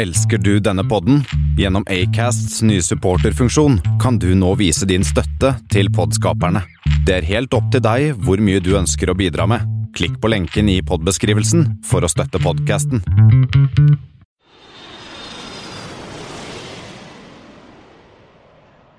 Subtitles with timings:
[0.00, 1.18] Elsker du denne podden?
[1.58, 6.62] Gjennom Acasts nye supporterfunksjon kan du nå vise din støtte til podskaperne.
[7.04, 9.68] Det er helt opp til deg hvor mye du ønsker å bidra med.
[9.92, 13.04] Klikk på lenken i podbeskrivelsen for å støtte podkasten.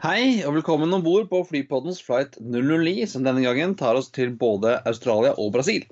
[0.05, 4.37] Hei og velkommen om bord på flypoddens flight 009, som denne gangen tar oss til
[4.37, 5.87] både Australia og Brasil.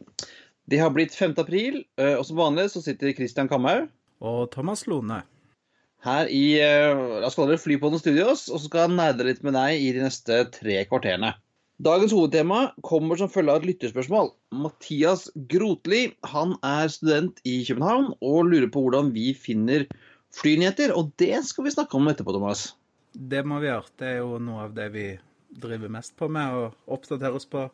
[0.69, 1.39] Det har blitt 5.
[1.41, 3.89] april, eh, og som vanlig så sitter Christian Kamhaug
[4.19, 5.23] og Thomas Lone.
[6.05, 9.41] her i eh, la oss kalle det Flypodden Studios, og så skal jeg nerde litt
[9.43, 11.33] med deg i de neste tre kvarterene.
[11.79, 14.33] Dagens hovedtema kommer som følge av et lytterspørsmål.
[14.51, 19.85] Mathias Grotli han er student i København og lurer på hvordan vi finner
[20.35, 20.91] flynyheter.
[20.91, 22.73] Og det skal vi snakke om etterpå, Thomas.
[23.15, 23.95] Det må vi gjøre.
[23.95, 25.05] Det er jo noe av det vi
[25.63, 27.69] driver mest på med, å oppdatere oss på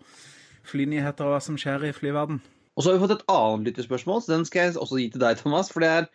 [0.69, 2.43] flynyheter og hva som skjer i flyverden.
[2.75, 5.21] Og så har vi fått et annet lytterspørsmål, så den skal jeg også gi til
[5.23, 5.69] deg, Thomas.
[5.71, 6.09] For det er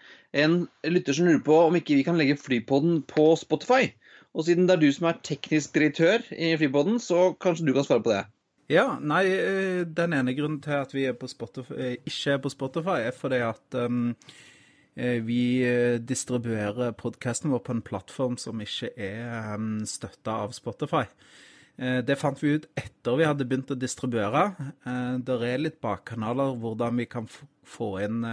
[0.45, 3.95] en lytter som lurer på om ikke vi kan legge Flypodden på Spotify.
[4.37, 7.89] Og siden det er du som er teknisk direktør i Flypodden, så kanskje du kan
[7.89, 8.27] svare på det.
[8.71, 12.53] Ja, nei, eh, den ene grunnen til at vi er Spotify, eh, ikke er på
[12.53, 14.15] Spotify, er fordi at um,
[15.01, 15.43] vi
[16.05, 21.07] distribuerer podkasten vår på en plattform som ikke er um, støtta av Spotify.
[21.77, 24.51] Det fant vi ut etter vi hadde begynt å distribuere.
[25.23, 28.27] Det er litt bakkanaler hvordan vi kan få inn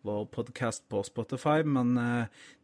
[0.00, 1.92] vår podkast på Spotify, men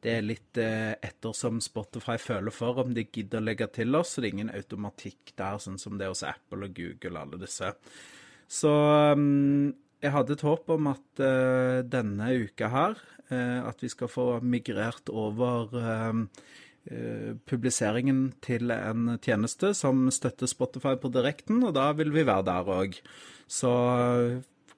[0.02, 4.14] det er litt ettersom Spotify føler for om de gidder å legge til oss.
[4.16, 7.22] Så det er ingen automatikk der, sånn som det er hos Apple og Google og
[7.22, 7.74] alle disse.
[8.48, 8.72] Så
[10.00, 11.24] jeg hadde et håp om at
[11.92, 15.76] denne uka her, at vi skal få migrert over
[17.50, 22.70] publiseringen til en tjeneste som støtter Spotify på direkten, og da vil vi være der
[22.76, 23.00] òg.
[23.50, 23.72] Så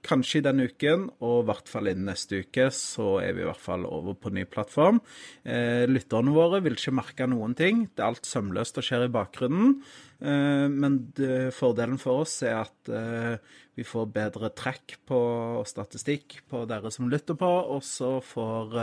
[0.06, 3.48] kanskje i denne uken, og i hvert fall innen neste uke, så er vi i
[3.48, 5.01] hvert fall over på ny plattform.
[5.45, 7.86] Eh, lytterne våre vil ikke merke noen ting.
[7.92, 9.79] Det er alt sømløst og skjer i bakgrunnen.
[10.19, 11.01] Eh, men
[11.55, 15.20] fordelen for oss er at eh, vi får bedre trekk på
[15.68, 18.79] statistikk på dere som lytter på, og så får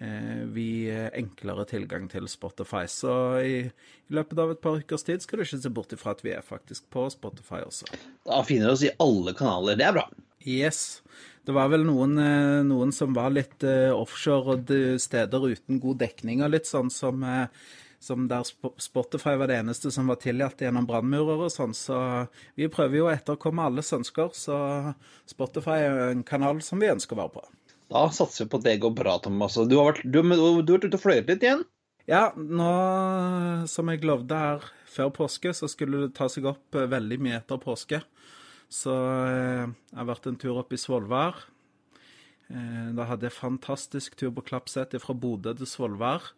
[0.00, 2.86] vi enklere tilgang til Spotify.
[2.88, 3.12] Så
[3.44, 6.22] i, i, løpet av et par ukers tid skal du ikke se bort ifra at
[6.24, 7.90] vi er faktisk på Spotify også.
[8.24, 9.76] Da finner vi oss i alle kanaler.
[9.76, 10.06] Det er bra.
[10.48, 11.02] Yes.
[11.44, 12.16] Det var vel noen,
[12.64, 14.72] noen som var litt offshore og
[15.04, 17.20] steder uten god dekning og litt sånn som
[18.00, 18.44] som der
[18.76, 21.74] Spotify var det eneste som var tillatt gjennom brannmurer og sånn.
[21.76, 21.96] Så
[22.56, 24.56] vi prøver jo å etterkomme alles ønsker, så
[25.28, 27.44] Spotify er en kanal som vi ønsker å være på.
[27.90, 29.58] Da satser vi på at det går bra, Thomas.
[29.66, 31.64] Du har vært, du, du har vært ute og fløyet litt igjen?
[32.10, 32.70] Ja, nå
[33.70, 37.60] som jeg lovde her før påske, så skulle det ta seg opp veldig mye etter
[37.62, 38.00] påske.
[38.70, 41.42] Så jeg har vært en tur opp i Svolvær.
[42.50, 46.32] Da hadde jeg fantastisk tur på Klappset fra Bodø til Svolvær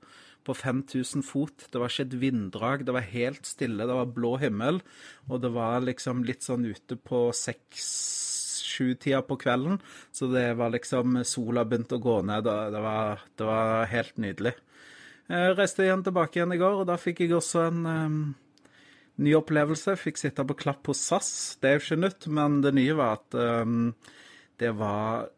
[0.45, 1.69] på 5000 fot.
[1.71, 4.83] Det var ikke et vinddrag, det var helt stille, det var blå himmel.
[5.31, 7.29] Og det var liksom litt sånn ute på
[8.73, 9.81] seks-sju-tida på kvelden.
[10.13, 12.45] Så det var liksom Sola begynte å gå ned.
[12.45, 14.55] Det var, det var helt nydelig.
[15.29, 18.35] Jeg reiste igjen tilbake igjen i går, og da fikk jeg også en um,
[19.23, 19.97] ny opplevelse.
[19.97, 21.57] Fikk sitte på klapp hos SAS.
[21.61, 23.95] Det er jo ikke nytt, men det nye var at um,
[24.61, 25.31] det var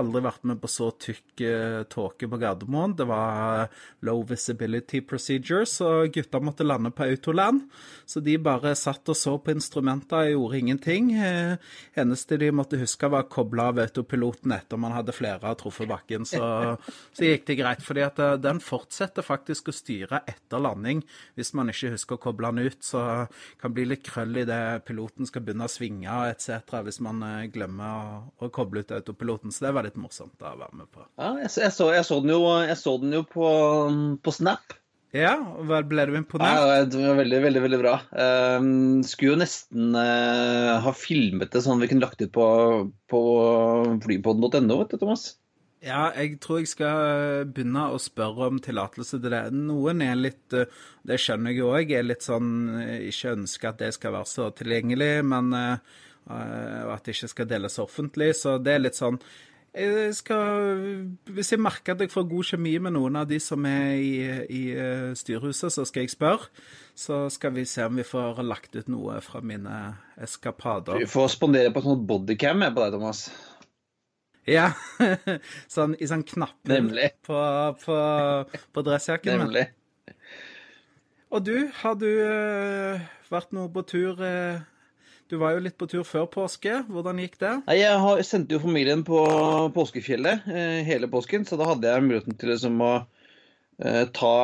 [0.00, 2.96] aldri vært med på så tykk uh, tåke på Gardermoen.
[2.98, 3.68] Det var
[4.06, 7.64] low visibility procedures, og gutta måtte lande på autoland.
[8.06, 11.12] Så de bare satt og så på instrumenter og gjorde ingenting.
[11.14, 11.54] Uh,
[12.00, 15.90] eneste de måtte huske, var å koble av autopiloten etter man hadde flere av truffet
[15.90, 16.26] bakken.
[16.28, 16.42] Så,
[17.16, 21.04] så, gikk det greit, fordi at den fortsetter faktisk å styre etter landing
[21.38, 22.80] hvis man ikke husker å koble den ut.
[22.84, 23.04] Så
[23.60, 26.80] kan bli litt krøll i det piloten skal begynne å svinge etc.
[26.84, 27.22] hvis man
[27.54, 29.54] glemmer å, å koble ut autopiloten.
[29.54, 31.04] Så det var litt morsomt å være med på.
[31.20, 33.50] Ja, jeg, jeg, så, jeg så, den jo, jeg så den jo på,
[34.24, 34.74] på Snap.
[35.14, 35.36] Ja,
[35.68, 36.58] hva ble du imponert?
[36.58, 37.92] Ja, det var veldig, veldig veldig bra.
[38.10, 42.46] Um, skulle jo nesten uh, ha filmet det sånn vi kunne lagt ut på,
[43.12, 43.20] på
[44.02, 45.28] flypodden.no, vet du, Thomas.
[45.84, 49.44] Ja, jeg tror jeg skal begynne å spørre om tillatelse til det.
[49.54, 50.70] Noen er litt eh,
[51.04, 54.46] Det skjønner jeg òg, er litt sånn eh, Ikke ønsker at det skal være så
[54.56, 55.52] tilgjengelig, men
[56.24, 58.30] at det ikke skal deles offentlig.
[58.40, 59.20] Så det er litt sånn
[59.74, 60.74] jeg skal,
[61.34, 64.12] hvis jeg merker at jeg får god kjemi med noen av de som er i,
[64.46, 66.50] i eh, styrehuset, så skal jeg spørre.
[66.94, 69.78] Så skal vi se om vi får lagt ut noe fra mine
[70.22, 71.02] eskapader.
[71.02, 73.24] Du får spondere på sånn bodycam på deg, Thomas.
[74.46, 74.70] Ja.
[75.74, 77.40] sånn i sånn knapphull på,
[77.82, 77.98] på,
[78.76, 79.42] på dressjakken.
[79.42, 79.66] Nemlig.
[81.34, 84.62] Og du, har du uh, vært noe på tur uh,
[85.30, 86.82] Du var jo litt på tur før påske.
[86.92, 87.52] Hvordan gikk det?
[87.66, 89.20] Nei, Jeg har, sendte jo familien på
[89.74, 94.34] påskefjellet eh, hele påsken, så da hadde jeg muligheten til liksom å eh, ta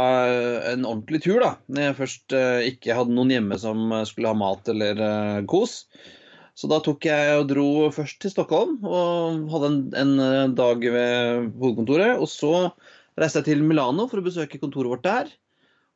[0.73, 1.53] en ordentlig tur, da.
[1.69, 5.83] Når jeg først eh, ikke hadde noen hjemme som skulle ha mat eller eh, kos.
[6.61, 10.83] Så da tok jeg og dro først til Stockholm og hadde en, en eh, dag
[10.85, 12.19] ved hovedkontoret.
[12.21, 12.55] Og så
[13.21, 15.31] reiste jeg til Milano for å besøke kontoret vårt der.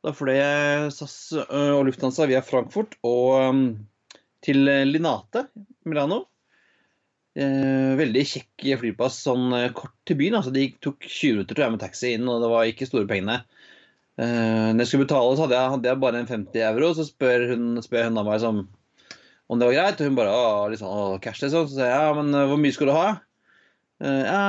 [0.05, 3.67] Da fløy jeg SAS eh, og Lufthansa via Frankfurt og um,
[4.45, 5.47] til Linate,
[5.89, 6.23] Milano.
[7.35, 10.37] Eh, veldig kjekk flyplass, sånn eh, kort til byen.
[10.39, 13.41] altså De tok 20 minutter med taxi inn, og det var ikke store pengene.
[14.15, 16.93] Eh, når jeg skulle betale, så hadde jeg, hadde jeg bare en 50 euro.
[16.95, 18.61] Så spør hun, spør hun av meg som,
[19.51, 21.67] om det var greit, og hun bare sånn, å, cash liksom.
[21.67, 23.07] Så sier jeg ja, men eh, hvor mye skal du ha?
[24.03, 24.41] Eh, ja,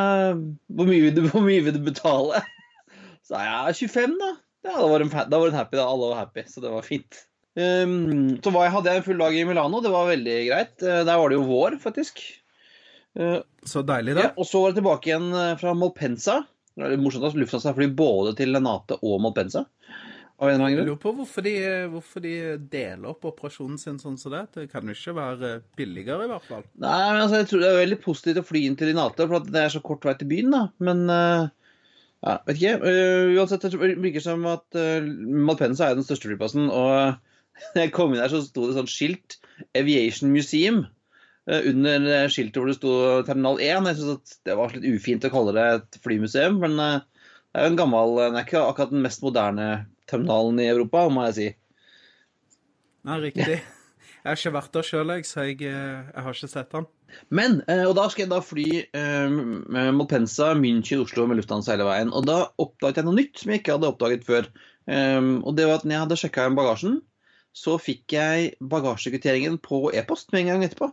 [0.79, 2.45] hvor mye, vil du, mye vil du betale?
[3.27, 4.35] Så sa jeg 25, da.
[4.67, 5.89] Ja, da var hun happy, da.
[5.91, 7.27] Alle var happy, så det var fint.
[7.57, 9.79] Um, så var jeg, hadde jeg en full dag i Milano.
[9.81, 10.75] Det var veldig greit.
[10.85, 12.21] Eh, Der var det jo vår, faktisk.
[13.17, 14.33] Eh, Så deilig, ja, da.
[14.37, 16.43] og så var jeg tilbake igjen eh, fra Malpensa.
[16.77, 19.65] Det er morsomt at Lufthansa flyr både til Lenate og Malpensa.
[20.37, 21.53] Av en eller annen Jeg lurer på hvorfor de,
[21.89, 22.33] hvorfor de
[22.69, 24.43] deler opp operasjonen sin sånn som det.
[24.53, 26.67] Det kan jo ikke være billigere, i hvert fall.
[26.77, 29.49] Nei, men altså, jeg tror det er veldig positivt å fly inn til Lenate, for
[29.49, 30.53] det er så kort vei til byen.
[30.53, 30.61] da.
[30.85, 32.93] Men ja, vet ikke.
[33.39, 35.09] Uansett, det virker som at uh,
[35.49, 36.69] Malpensa er den største flyplassen.
[36.69, 37.17] Og
[37.79, 39.39] jeg kom inn der, så sto det sånn skilt
[39.77, 40.85] 'Aviation Museum'
[41.49, 42.95] eh, under skiltet hvor det sto
[43.29, 43.91] Terminal 1.
[43.91, 46.99] Jeg synes at det var litt ufint å kalle det et flymuseum, men eh,
[47.53, 49.71] det er jo en gammel Det er ikke akkurat den mest moderne
[50.11, 51.49] terminalen i Europa, må jeg si.
[53.07, 53.63] Nei, riktig.
[54.27, 56.87] Jeg har ikke vært der sjøl, så jeg, eh, jeg har ikke sett den.
[57.31, 59.37] Men, eh, og da skal jeg da fly eh,
[59.95, 62.11] Malpensa, München, Oslo med Lufthansa hele veien.
[62.11, 64.49] Og da oppdaget jeg noe nytt som jeg ikke hadde oppdaget før.
[64.87, 66.99] Um, og det var at når jeg hadde sjekka bagasjen,
[67.57, 70.91] så fikk jeg bagasjekvitteringen på e-post med en gang etterpå.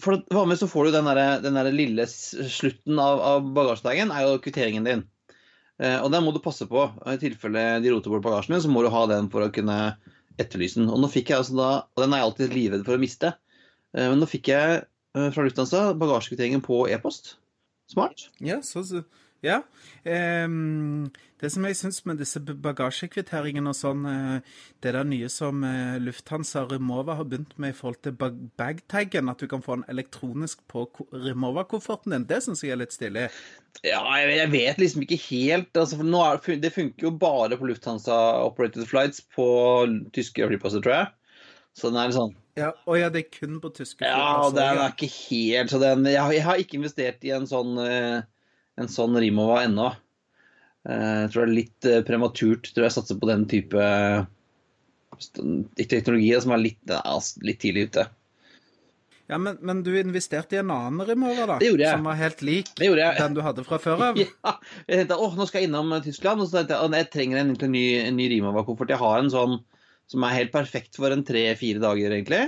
[0.00, 4.26] For vanligvis så får du den der, den der lille slutten av, av bagasjedagen, er
[4.26, 5.06] jo kvitteringen din.
[5.80, 6.88] Eh, og den må du passe på.
[7.08, 9.96] I tilfelle de roter bort bagasjen din, så må du ha den for å kunne
[10.40, 10.92] etterlyse den.
[10.92, 13.32] Og nå fikk jeg altså da, og den er jeg alltid livredd for å miste,
[13.96, 17.36] Eh, men nå fikk jeg eh, fra Lufthansa bagasjekvitteringen på e-post.
[17.92, 18.28] Smart.
[18.42, 19.04] Ja, så, så
[19.44, 19.60] ja.
[20.04, 21.10] Um,
[21.40, 25.98] det som jeg syns med disse bagasjekvitteringene og sånn, eh, det der nye som eh,
[26.00, 28.14] Lufthansa Remova har begynt med i forhold til
[28.56, 32.96] bagtaggen, at du kan få den elektronisk på Remova-kofferten din, det syns jeg er litt
[32.96, 33.26] stilig.
[33.84, 35.68] Ja, jeg, vet liksom ikke helt.
[35.76, 38.16] Altså, er, det- det funker jo bare på Lufthansa
[38.46, 39.46] operated flights på
[40.16, 41.12] tyske flyplasser, tror jeg.
[41.76, 44.56] Så den er litt sånn Ja, og ja, det er kun på tyske Ja, flyplasser,
[44.56, 44.86] den ja.
[44.86, 48.22] er ikke helt så den, jeg, har- jeg har ikke investert i en sånn, eh,
[48.80, 49.88] en sånn Rimova ennå.
[50.88, 52.72] Eh, Jeg tror det er litt eh, prematurt.
[52.74, 53.80] Tror jeg satser på den type
[55.18, 56.94] st- teknologi som er litt,
[57.42, 58.06] litt tidlig ute.
[59.26, 61.54] Ja, men, men du investerte i en annen Remova, da?
[61.58, 61.96] Det gjorde jeg.
[61.98, 64.20] Som var helt lik den du hadde fra før av?
[64.46, 64.52] Ja,
[64.86, 67.40] jeg tenkte åh, nå skal jeg innom Tyskland, og så tenkte jeg at jeg trenger
[67.42, 68.92] en, en ny, en ny Rimowa-koffert.
[68.94, 69.56] Jeg har en sånn
[70.06, 72.44] som er helt perfekt for en tre-fire dager, egentlig.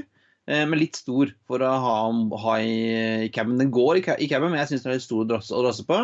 [0.48, 1.96] Eh, Men litt stor for å ha,
[2.44, 3.58] ha i, i caben.
[3.60, 5.60] Den går i, i caben, men jeg syns den er litt stor å drasse, å
[5.66, 5.98] drasse på.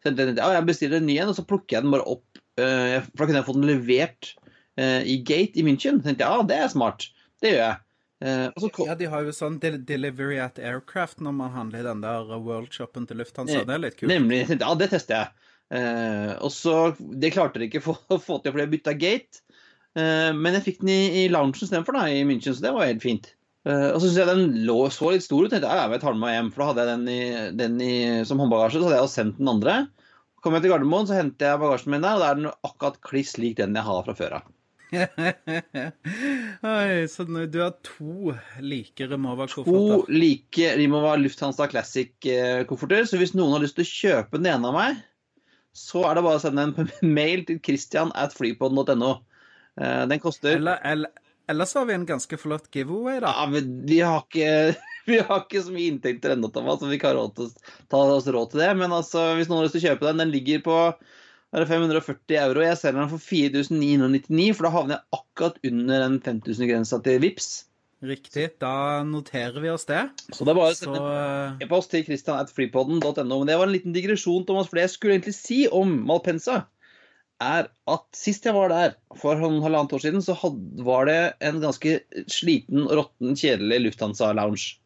[0.00, 2.40] Så jeg tenkte jeg bestiller en ny en, og så plukker jeg den bare opp.
[2.56, 4.30] eh, For da kunne jeg få den levert
[4.80, 6.00] eh, i Gate i München.
[6.00, 7.10] Så tenkte jeg ja, det er smart.
[7.44, 7.76] Det gjør jeg.
[8.20, 12.02] Kom, Ja, de har jo sånn del- delivery at aircraft når man handler i den
[12.04, 13.62] der worldshopen til Lufthansa.
[13.64, 14.10] Det er litt kult.
[14.12, 14.42] Nemlig.
[14.42, 15.28] Jeg tenkte, Ja, det tester jeg.
[16.40, 16.74] Og så,
[17.20, 19.40] Det klarte de ikke å få, til fordi jeg bytta gate.
[19.96, 23.32] Men jeg fikk den i, i loungen istedenfor, i München, så det var helt fint.
[23.68, 25.52] Eh, og så syns jeg den lå så litt stor ut.
[25.52, 27.22] jeg, tenkte jeg tar den med hjem, for da hadde jeg den, i,
[27.60, 27.96] den i,
[28.28, 28.78] som håndbagasje.
[28.80, 29.74] Så hadde jeg jo sendt den andre.
[30.40, 32.96] Kom jeg til Gardermoen, så henter jeg bagasjen min der, og da er den akkurat
[33.04, 34.48] kliss lik den jeg har fra før av.
[36.66, 38.32] Oi, så du har to
[38.64, 40.08] like To Remova-kofferter.
[40.10, 44.74] like Rimowa Lufthansa Classic-kofferter, så hvis noen har lyst til å kjøpe den ene av
[44.78, 45.04] meg,
[45.76, 46.90] så er det bare å sende en
[47.20, 49.12] mail til christian at flypodden.no.
[49.78, 51.12] Eh, Den koster Eller, eller,
[51.50, 53.34] ellers har vi en ganske flott giveaway, da.
[53.36, 54.76] ja, men vi, har ikke,
[55.10, 57.50] vi har ikke så mye inntekter ennå, Thomas, så vi ikke har råd til
[57.90, 58.74] ta oss råd til det.
[58.80, 60.78] Men altså, hvis noen har lyst til å kjøpe den, den ligger på
[61.50, 62.62] er 540 euro.
[62.62, 67.50] Jeg selger den for 4999, for da havner jeg akkurat under den 5000-grensa til VIPS.
[68.00, 68.46] Riktig.
[68.62, 70.06] Da noterer vi oss det.
[70.32, 73.24] Så det er bare å sende eh, e-post til christian.freepodden.no.
[73.26, 76.62] Men det var en liten digresjon, Thomas, for det jeg skulle egentlig si om Malpensa,
[77.40, 80.36] er at sist jeg var der, for sånn halvannet år siden, så
[80.84, 81.96] var det en ganske
[82.30, 84.76] sliten, råtten, kjedelig Lufthansa-lounge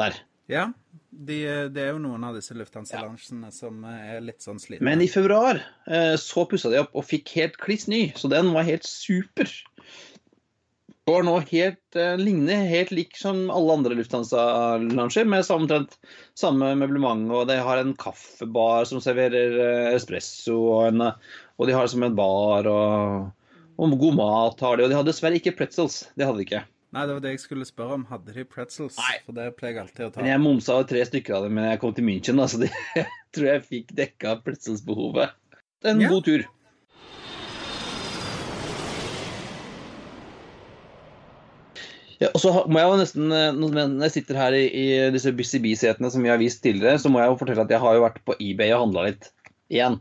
[0.00, 0.16] der.
[0.50, 0.70] ja.
[1.14, 1.36] De,
[1.70, 4.82] det er jo noen av disse Lufthansa-loungene som er litt sånn slitne.
[4.82, 8.50] Men i februar eh, så pussa de opp og fikk helt kliss ny, så den
[8.50, 9.46] var helt super.
[11.04, 15.98] Er nå helt eh, ligner helt lik som alle andre Lufthansa-lounger, med omtrent
[16.38, 17.26] samme møblement.
[17.28, 21.10] Og de har en kaffebar som serverer eh, espresso, og, en,
[21.58, 24.86] og de har som en bar, og, og god mat har de.
[24.86, 26.04] Og de hadde dessverre ikke pretzels.
[26.18, 26.62] Det hadde de ikke.
[26.94, 28.04] Nei, det var det jeg skulle spørre om.
[28.06, 28.96] Hadde de pretzels?
[29.00, 29.16] Nei.
[29.26, 30.20] For det pleier jeg alltid å ta.
[30.22, 32.68] Men jeg momsa tre stykker av dem men jeg kom til München, da, så de,
[33.00, 35.34] jeg tror jeg fikk dekka pretzelsbehovet.
[35.90, 36.08] En Ja.
[36.14, 36.44] god tur.
[42.22, 45.32] Ja, og så må jeg jo nesten, eh, Når jeg sitter her i, i disse
[45.34, 47.96] Busy Bee-setene som vi har vist tidligere, så må jeg jo fortelle at jeg har
[47.98, 49.30] jo vært på eBay og handla litt.
[49.72, 49.98] Igjen.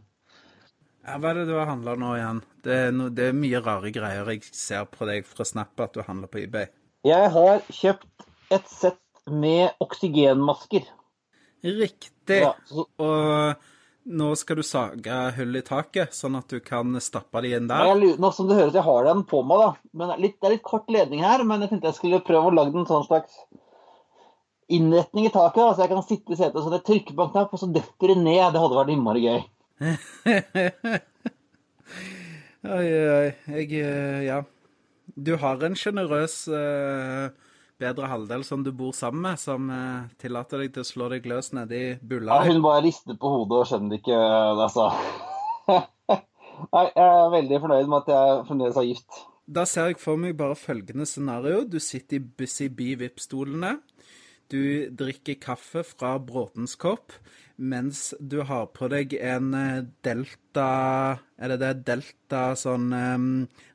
[1.04, 2.40] Ja, hva er det du har handla nå igjen?
[2.64, 5.98] Det er, no, det er mye rare greier jeg ser på deg fra Snap at
[5.98, 6.70] du handler på eBay.
[7.04, 10.86] Jeg har kjøpt et sett med oksygenmasker.
[11.64, 12.40] Riktig.
[12.46, 17.44] Ja, så, Og nå skal du sage hull i taket, sånn at du kan stappe
[17.44, 18.00] de inn Ja, der.
[18.04, 19.70] jeg nå som det høres, jeg har den på meg, da.
[19.92, 22.24] Men det er litt, det er litt kort ledning her, men jeg tenkte jeg skulle
[22.24, 23.38] prøve å lage en sånn slags
[24.72, 27.34] innretning i taket, da, så jeg kan sitte i setet så jeg trykker på en
[27.36, 28.44] knapp, og så detter det ned.
[28.56, 29.42] Det hadde vært innmari gøy.
[32.64, 33.30] Oi, oi.
[33.48, 34.44] Jeg eh, Ja.
[35.14, 37.30] Du har en sjenerøs uh,
[37.82, 41.28] bedre halvdel som du bor sammen med, som uh, tillater deg til å slå deg
[41.30, 42.40] løs nedi bulla.
[42.40, 44.88] Ja, hun bare rister på hodet og skjønner ikke det, altså.
[46.74, 49.22] Nei, jeg er veldig fornøyd med at jeg fremdeles er gift.
[49.44, 51.66] Da ser jeg for meg bare følgende scenario.
[51.68, 53.76] Du sitter i Busy Bee VIP-stolene.
[54.52, 57.16] Du drikker kaffe fra Bråtens kopp
[57.56, 60.70] mens du har på deg en eh, Delta
[61.38, 61.74] Er det det?
[61.88, 63.28] Delta sånn um,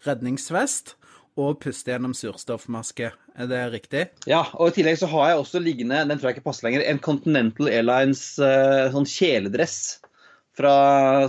[0.07, 0.97] redningsvest.
[1.39, 3.13] Og puster gjennom surstoffmaske.
[3.39, 4.01] Er det riktig?
[4.27, 6.83] Ja, og i tillegg så har jeg også liggende, den tror jeg ikke passer lenger,
[6.83, 10.01] en Continental Airlines uh, sånn kjeledress
[10.59, 10.73] fra,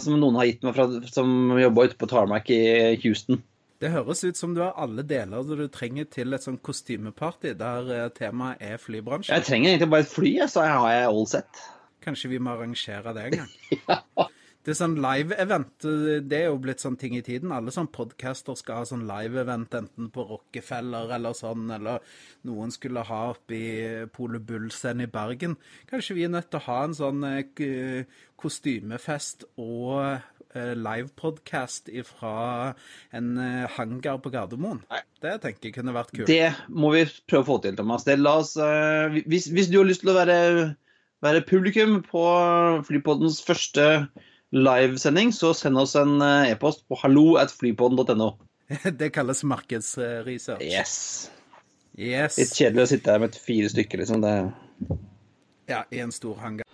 [0.02, 3.44] som noen har gitt meg fra, som jobba ute på Tarmac i Houston.
[3.80, 7.92] Det høres ut som du har alle deler du trenger til et sånn kostymeparty der
[7.96, 9.32] eh, temaet er flybransjen.
[9.38, 11.62] Jeg trenger egentlig bare et fly, jeg, så har jeg all set.
[12.04, 13.54] Kanskje vi må arrangere det en gang.
[14.66, 15.86] Det er sånn live-event.
[16.28, 17.54] Det er jo blitt sånn ting i tiden.
[17.56, 22.04] Alle sånn podcaster skal ha sånn live-event enten på Rockefeller eller sånn, eller
[22.48, 23.70] noen skulle ha oppe i
[24.14, 25.56] Pole Bull-scenen i Bergen.
[25.90, 32.74] Kanskje vi er nødt til å ha en sånn eh, kostymefest og livepodkast livepodcast fra
[33.14, 34.82] en eh, hangar på Gardermoen.
[35.22, 36.28] Det tenker jeg kunne vært kult.
[36.28, 38.08] Det må vi prøve å få til, Thomas.
[38.08, 40.40] Oss, eh, hvis, hvis du har lyst til å være,
[41.22, 42.26] være publikum på
[42.88, 44.10] Flypoddens første
[44.56, 48.32] livesending, så send oss en eh, e-post på hallo at flypodden.no.
[49.00, 50.64] Det kalles markedsresearch.
[50.66, 51.30] Yes.
[52.00, 52.38] Yes.
[52.40, 54.24] Litt kjedelig å sitte her med fire stykker, liksom.
[54.24, 54.34] Det...
[55.70, 56.66] Ja, i en stor hangar.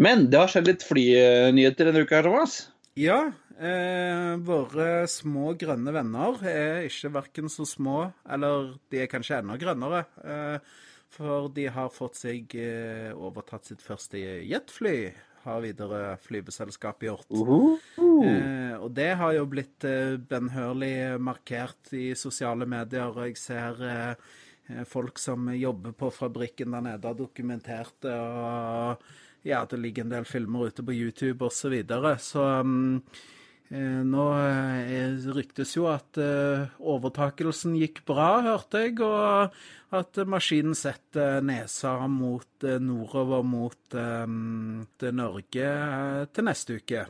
[0.00, 2.60] Men det har skjedd litt flynyheter denne uka, Thomas.
[2.98, 3.18] Ja,
[3.60, 9.58] eh, våre små grønne venner er ikke verken så små, eller de er kanskje enda
[9.60, 10.04] grønnere.
[10.24, 10.78] Eh,
[11.10, 15.10] for de har fått seg eh, overtatt sitt første jetfly,
[15.44, 17.30] har videre flybeselskapet gjort.
[17.30, 23.16] Eh, og det har jo blitt eh, benhørlig markert i sosiale medier.
[23.24, 28.14] Jeg ser eh, folk som jobber på fabrikken der nede, har dokumentert det.
[28.14, 31.56] Og ja, det ligger en del filmer ute på YouTube osv.
[31.56, 32.16] Så, videre.
[32.20, 33.28] så eh,
[33.70, 38.96] nå eh, ryktes jo at eh, overtakelsen gikk bra, hørte jeg.
[39.06, 39.54] Og
[39.94, 44.82] at maskinen setter nesa mot eh, nordover mot um,
[45.14, 47.06] Norge eh, til neste uke.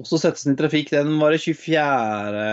[0.00, 0.94] Og så settes den i trafikk.
[0.94, 2.46] Den var det 24.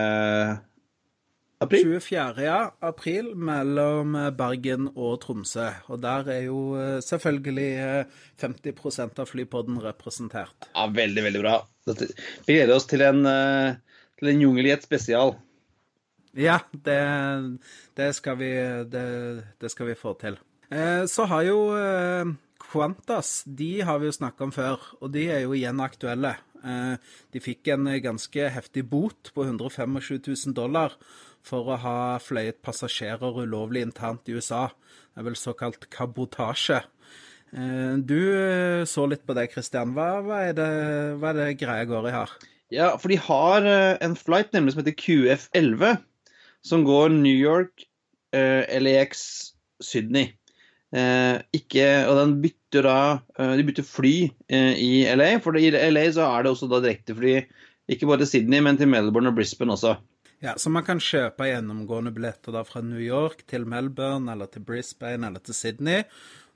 [1.63, 1.87] april.
[1.99, 2.43] 24.
[2.45, 5.67] Ja, april mellom eh, Bergen og Tromsø.
[5.91, 10.69] Og der er jo eh, selvfølgelig eh, 50% av flypodden representert.
[10.73, 11.57] Ja, veldig, veldig bra.
[11.87, 12.11] Dette-
[12.47, 13.75] Vi gleder oss til en, eh,
[14.19, 15.35] til en jungeljet spesial.
[16.37, 16.99] Ja, det,
[17.97, 18.51] det, skal, vi,
[18.93, 19.05] det,
[19.61, 20.37] det skal vi få til.
[20.69, 22.35] Eh, så har jo eh,
[22.67, 26.35] Qantas, de har vi jo snakka om før, og de er jo igjen aktuelle.
[26.61, 26.97] Eh,
[27.33, 30.97] de fikk en ganske heftig bot på 125 000 dollar
[31.47, 34.67] for å ha fløyet passasjerer ulovlig internt i USA.
[35.13, 36.83] Det er vel såkalt kabotasje.
[37.55, 39.93] Eh, du eh, så litt på det, Christian.
[39.95, 40.71] Hva, hva, er det,
[41.21, 42.33] hva er det greia går i her?
[42.73, 46.01] Ja, for de har eh, en flight nemlig som heter QF11,
[46.67, 47.87] som går New York,
[48.35, 50.33] LAX, Sydney.
[51.55, 54.11] Ikke, og bytter da De bytter fly
[54.51, 57.39] i LA, for i LA så er det også da direktefly
[57.87, 59.95] ikke bare til Sydney, men til Melbourne og Brisbane også.
[60.39, 64.61] Ja, Så man kan kjøpe gjennomgående billetter da fra New York til Melbourne eller til
[64.65, 66.03] Brisbane eller til Sydney.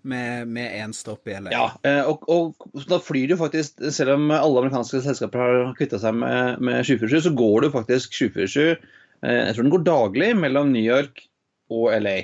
[0.04, 1.52] med én stopp i LA.
[1.54, 6.00] Ja, eh, og, og da flyr du faktisk, selv om alle amerikanske selskaper har kvitta
[6.02, 10.32] seg med, med 747, så går du faktisk 747 eh, Jeg tror den går daglig
[10.38, 11.22] mellom New York
[11.70, 12.16] og LA.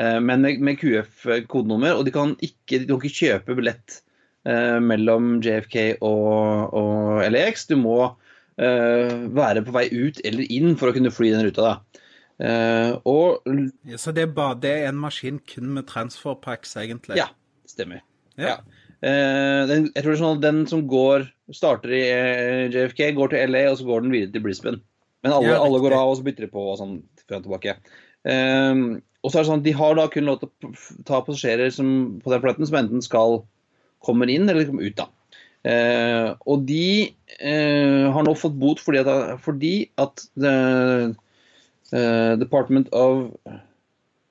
[0.00, 4.00] Eh, men med, med QF-kodenummer, og de kan ikke, de kan ikke kjøpe billett
[4.42, 7.68] mellom JFK og, og, LAX.
[7.70, 8.08] Du må
[8.62, 11.64] være på vei ut eller inn for å kunne fly den ruta.
[11.66, 12.02] da.
[12.42, 13.44] Uh, og,
[13.86, 17.18] ja, så det er, bare, det er en maskin kun med transferpacks, egentlig?
[17.20, 17.28] Ja,
[17.70, 18.02] stemmer.
[18.34, 18.56] Ja.
[18.56, 18.56] ja.
[19.02, 22.02] Uh, den, jeg tror det er sånn at den som går, starter i
[22.72, 24.82] JFK, går til LA, og så går den videre til Brisbane.
[25.22, 27.46] Men alle, ja, alle går av, og så bytter de på og sånn fram og
[27.46, 27.76] tilbake.
[28.26, 30.72] og så er det sånn at De har da kun lov til å
[31.06, 31.92] ta passasjerer som,
[32.24, 33.38] på den fløyten som enten skal
[34.02, 34.96] kommer inn eller kommer ut.
[34.98, 35.06] da.
[35.62, 36.86] Og de
[37.30, 39.10] har nå fått bot fordi at,
[39.44, 40.54] fordi at the,
[41.92, 43.36] Uh, Department of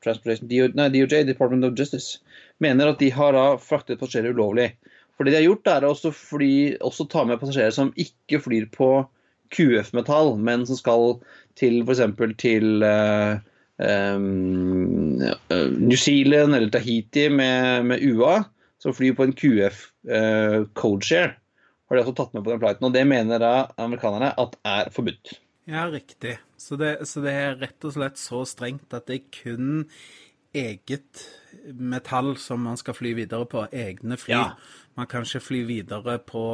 [0.02, 2.18] Transportation, nei, DOJ, Department of Justice,
[2.58, 4.72] mener at de har da fraktet passasjerer ulovlig.
[5.14, 6.10] For det de har gjort, er å også,
[6.82, 8.90] også ta med passasjerer som ikke flyr på
[9.54, 11.20] QF-metall, men som skal
[11.60, 12.02] til f.eks.
[12.42, 13.38] til uh,
[13.78, 15.22] um,
[15.78, 18.40] New Zealand eller Tahiti med, med UA,
[18.82, 21.36] som flyr på en QF uh, codeshare.
[21.90, 22.88] Har de også tatt med på den flighten.
[22.88, 25.34] Og det mener da amerikanerne at er forbudt.
[25.70, 26.38] Ja, riktig.
[26.58, 29.72] Så det, så det, er rett og slett så strengt at det er kun
[30.56, 31.26] eget
[31.78, 33.66] metall som man skal fly videre på.
[33.72, 34.36] Egne fly.
[34.36, 34.46] Ja.
[35.00, 36.46] Man kan ikke fly videre på,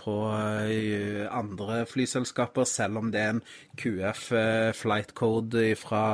[0.00, 3.44] på eh, andre flyselskaper, selv om det er en
[3.80, 6.04] QF eh, flight code fra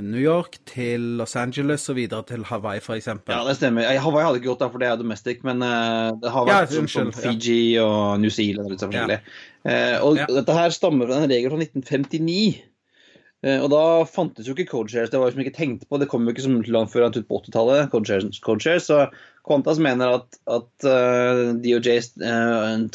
[0.00, 3.10] New York til Los Angeles og videre til Hawaii, f.eks.
[3.28, 3.84] Ja, det stemmer.
[4.00, 6.78] Hawaii hadde ikke gått, der, for det er domestic, men uh, det har vært ja,
[6.78, 7.84] som, som Fiji ja.
[7.84, 9.18] og New Zealand sånn forskjellig.
[9.20, 9.74] Ja.
[10.00, 12.62] Uh, og dette her stammer fra en regel fra 1959.
[13.44, 16.00] Uh, og da fantes jo ikke codeshares, det var jo som ikke tenkt på.
[16.00, 18.88] Det kom jo ikke som langt før ut på 80-tallet, codeshares, codeshares.
[18.88, 19.04] Så
[19.44, 20.90] Qantas mener at, at
[21.60, 22.00] DOJ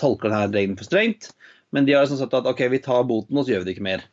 [0.01, 1.30] tolker denne regelen for strengt.
[1.75, 3.77] Men de har sånn sagt at OK, vi tar boten, og så gjør vi det
[3.77, 4.12] ikke mer.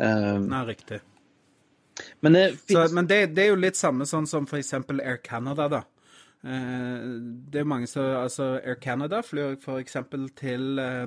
[0.00, 1.04] Nei, riktig.
[2.20, 4.72] Men, det, så, men det, det, er jo litt samme sånn som f.eks.
[4.74, 5.82] Air Canada, da.
[6.44, 7.04] Eh,
[7.52, 9.98] det er mange som Altså, Air Canada flyr f.eks.
[10.40, 11.04] til eh,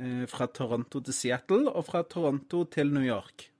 [0.00, 3.50] eh, fra Toronto til Seattle og fra Toronto til New York.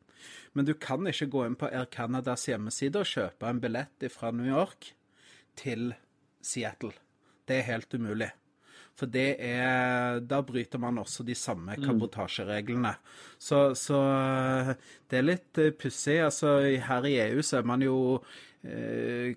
[0.56, 4.32] Men du kan ikke gå inn på Air Canadas hjemmeside og kjøpe en billett fra
[4.32, 4.90] New York
[5.56, 5.90] til
[6.40, 6.94] Seattle.
[7.46, 8.30] Det er helt umulig.
[8.96, 11.84] For det er Da bryter man også de samme mm.
[11.84, 12.94] kabotasjereglene.
[13.38, 14.00] Så, så,
[15.10, 16.16] det er litt eh, pussig.
[16.24, 18.55] Altså, her i EU så er man jo eh,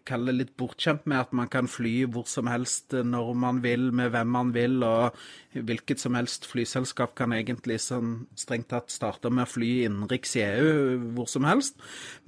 [0.08, 3.62] kalle det litt bortskjemt med at man kan fly hvor som helst, eh, når man
[3.64, 4.80] vil, med hvem man vil.
[4.86, 5.18] Og
[5.54, 10.46] hvilket som helst flyselskap kan egentlig sånn strengt tatt starte med å fly innenriks i
[10.46, 11.80] EU hvor som helst.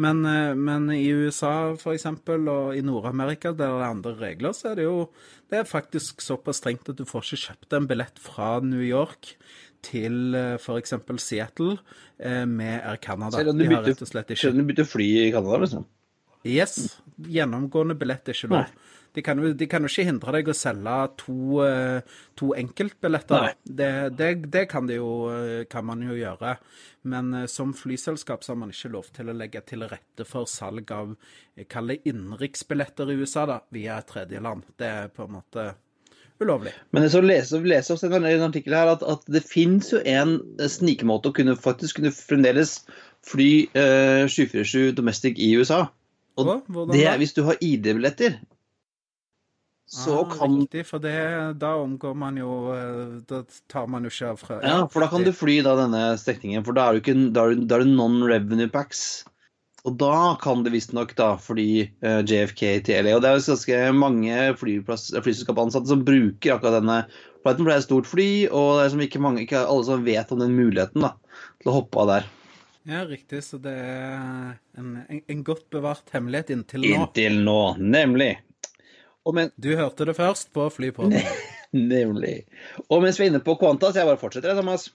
[0.01, 2.05] Men, eh, men i USA f.eks.
[2.05, 5.09] og i Nord-Amerika, der det er andre regler, så er det jo
[5.51, 9.35] det er faktisk såpass strengt at du får ikke kjøpt en billett fra New York
[9.83, 10.93] til f.eks.
[11.19, 11.77] Seattle
[12.47, 13.41] med Air Canada.
[14.37, 15.89] Selv om du bytter fly i Canada, liksom?
[16.47, 17.01] Yes.
[17.21, 18.71] Gjennomgående billett er ikke lov.
[19.13, 23.57] De kan, jo, de kan, jo, ikke hindre deg å selge to, eh, to enkeltbilletter.
[23.67, 26.55] Det, det, det, kan, jo, eh, kan man jo gjøre.
[27.11, 30.47] Men eh, som flyselskap så har man ikke lov til å legge til rette for
[30.47, 31.13] salg av
[31.67, 34.63] kall det innenriksbilletter i USA da, via et tredjeland.
[34.79, 35.73] Det er på en måte
[36.41, 36.71] ulovlig.
[36.95, 39.99] Men jeg så leser, leser også en, en artikkel her at, at det finnes jo
[40.07, 42.79] en snikemåte å kunne faktisk kunne fremdeles
[43.27, 45.89] fly eh, 747 domestic i USA.
[46.47, 48.39] Og det er hvis du har ID-billetter.
[49.91, 51.17] Så ah, kan Riktig, for det,
[51.59, 55.09] da omgår man jo eh, Da tar man jo ikke av fra Ja, for da
[55.11, 57.91] kan du fly da denne strekningen, for da er, ikke, da er, da er det
[57.97, 59.25] non-revenue packs.
[59.83, 63.17] Og da kan det visstnok da fly uh, eh, JFK til LA.
[63.17, 67.01] Og det er jo ganske mange flyselskapansatte som bruker akkurat denne
[67.41, 69.87] flighten, for det er et stort fly, og det er som ikke, mange, ikke alle
[69.87, 71.15] som vet om den muligheten da,
[71.59, 72.29] til å hoppe av der.
[72.89, 73.43] Ja, riktig.
[73.45, 76.95] Så det er en, en, en godt bevart hemmelighet inntil nå.
[76.95, 78.33] Inntil nå, nemlig.
[79.33, 81.21] Men, du hørte det først på Flypodden.
[81.93, 82.41] nemlig.
[82.89, 84.89] Og mens vi er inne på Qantas, jeg bare fortsetter, Thomas.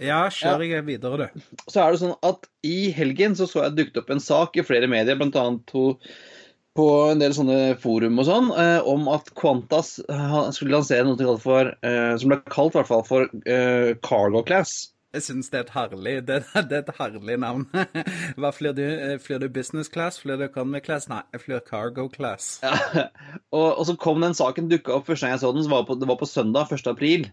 [0.00, 1.42] Ja, kjør jeg videre, du.
[1.68, 4.64] Så er det sånn at i helgen så, så jeg dukket opp en sak i
[4.64, 5.42] flere medier, bl.a.
[6.80, 11.36] på en del sånne forum og sånn, eh, om at Qantas eh, skulle lansere noe
[11.42, 14.94] for, eh, som ble kalt i hvert fall for eh, cargo class.
[15.10, 16.36] Jeg syns det er et herlig det,
[16.70, 17.64] det, er et herlig navn.
[18.40, 18.84] Hva flyr du?
[19.24, 20.20] Flyr du business class?
[20.22, 21.08] Flyr du economy class?
[21.10, 22.58] Nei, jeg flyr cargo class.
[22.62, 23.08] Ja,
[23.50, 25.86] og, og, så kom den saken dukka opp første gang jeg så den, så var
[25.88, 26.86] på, det var på søndag 1.
[26.92, 27.26] april.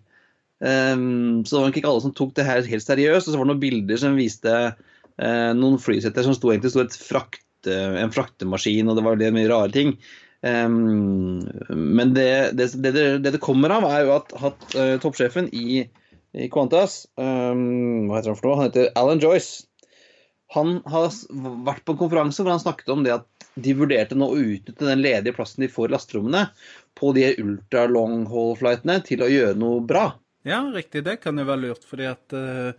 [0.57, 3.27] Um, så det var ikke alle som tok det her helt seriøst.
[3.27, 6.87] Og så var det noen bilder som viste uh, noen flysetter som sto egentlig sto
[7.05, 9.93] frakt, uh, en fraktemaskin, og det var mye rare ting.
[10.41, 15.83] Um, men det, det det, det, kommer av, er jo at, at uh, toppsjefen i,
[16.37, 18.59] i Qantas um, Hva heter han for noe?
[18.59, 19.65] Han heter Alan Joyce.
[20.55, 21.09] Han har
[21.67, 24.85] vært på en konferanse hvor han snakket om det at de vurderte nå å utnytte
[24.85, 26.43] den ledige plassen de får i lasterommene
[26.97, 30.05] på de ultra long haul-flightene til å gjøre noe bra.
[30.47, 31.03] Ja, riktig.
[31.03, 31.83] Det kan jo være lurt.
[31.89, 32.71] fordi at uh,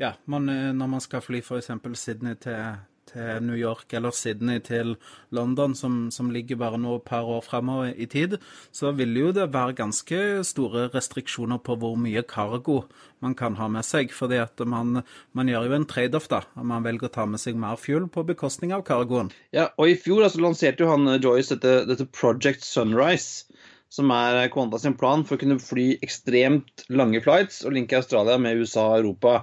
[0.00, 1.68] ja, man, når man skal fly f.eks.
[2.00, 2.78] Sydney til
[3.10, 4.94] til New York eller Sydney til
[5.34, 8.38] London, som, som ligger bare noe par år fremover i tid,
[8.72, 12.82] så vil jo det være ganske store restriksjoner på hvor mye cargo
[13.22, 14.12] man kan ha med seg.
[14.12, 16.42] fordi at man, man gjør jo en trade-off, da.
[16.56, 19.32] Man velger å ta med seg mer fuel på bekostning av cargoen.
[19.54, 23.46] Ja, og i fjor altså, lanserte jo han eh, Joyce dette, dette Project Sunrise
[23.92, 28.38] som er Qantas sin plan for å kunne fly ekstremt lange flights og linke Australia
[28.40, 29.34] med USA og Europa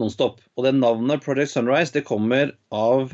[0.00, 0.40] nonstop.
[0.56, 3.12] Og det navnet Project Sunrise det kommer av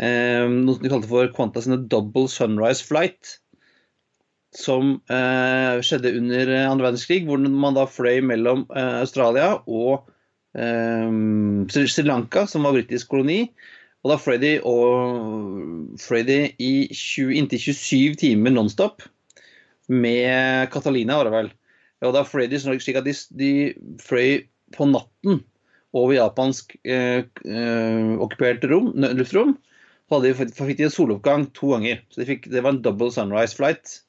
[0.00, 3.36] eh, noe som de kalte for Qantas sine Double Sunrise Flight.
[4.56, 10.10] Som eh, skjedde under andre verdenskrig, hvor man da fløy mellom eh, Australia og
[10.58, 11.06] eh,
[11.70, 13.44] Sri Lanka, som var britisk koloni.
[14.00, 19.04] Og da fløy de, og, fløy de i 20, inntil 27 timer nonstop
[19.92, 21.50] med Catalina, var det vel.
[22.08, 23.52] Og da fløy de slik at de, de
[24.00, 25.42] fløy på natten
[25.96, 29.56] over japansk eh, eh, okkupert rom, luftrom,
[30.10, 32.00] hadde de, fikk de en soloppgang to ganger.
[32.10, 34.00] Så de fikk, Det var en double sunrise flight.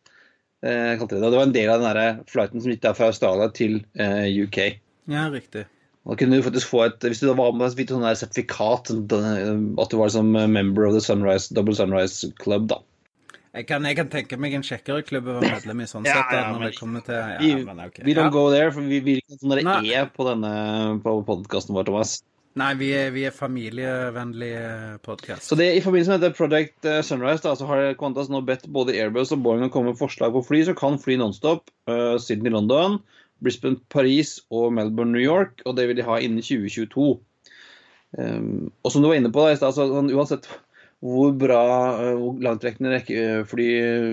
[0.61, 1.19] Eh, det.
[1.19, 1.29] det.
[1.29, 4.59] var en del av den der flighten som gikk der fra Australia til eh, UK.
[5.09, 5.65] Ja, riktig.
[6.01, 9.91] Da kunne du faktisk få et, Hvis du da var med et sånn sertifikat, at
[9.91, 12.81] du var som member of the sunrise, double sunrise club, da.
[13.51, 16.31] Jeg kan, jeg kan, tenke meg en kjekkere klubb å være medlem i sånn sett.
[16.31, 18.05] Ja, ja, når det kommer til ja, Vi, men, okay.
[18.07, 20.51] we don't go there, for vi virker som dere dere er på denne
[21.03, 22.21] på podkasten vår, Thomas.
[22.59, 24.51] Nei, vi er, vi er familievennlig
[25.05, 25.45] podkast.
[25.47, 28.65] Så det, I forbindelse med dette Project eh, Sunrise da, så har Qantas nå bedt
[28.75, 31.71] både Airbus og Boeing å komme med forslag på fly som kan fly nonstop.
[31.87, 32.99] Uh, Sydney-London,
[33.43, 35.63] Brisbane-Paris og Melbourne-New York.
[35.63, 37.07] Og det vil de ha innen 2022.
[38.19, 40.51] Um, og som du var inne på, da, altså, sånn, uansett
[41.01, 41.65] hvor bra
[41.97, 44.07] eh, hvor langtrekkende rekkefly eh,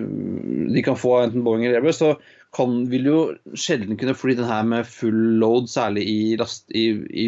[0.72, 2.14] de kan få, enten Boeing eller Airbus, så
[2.57, 3.18] kan, vil jo
[3.53, 7.27] sjelden kunne fly den her med full load, særlig i, last, i, i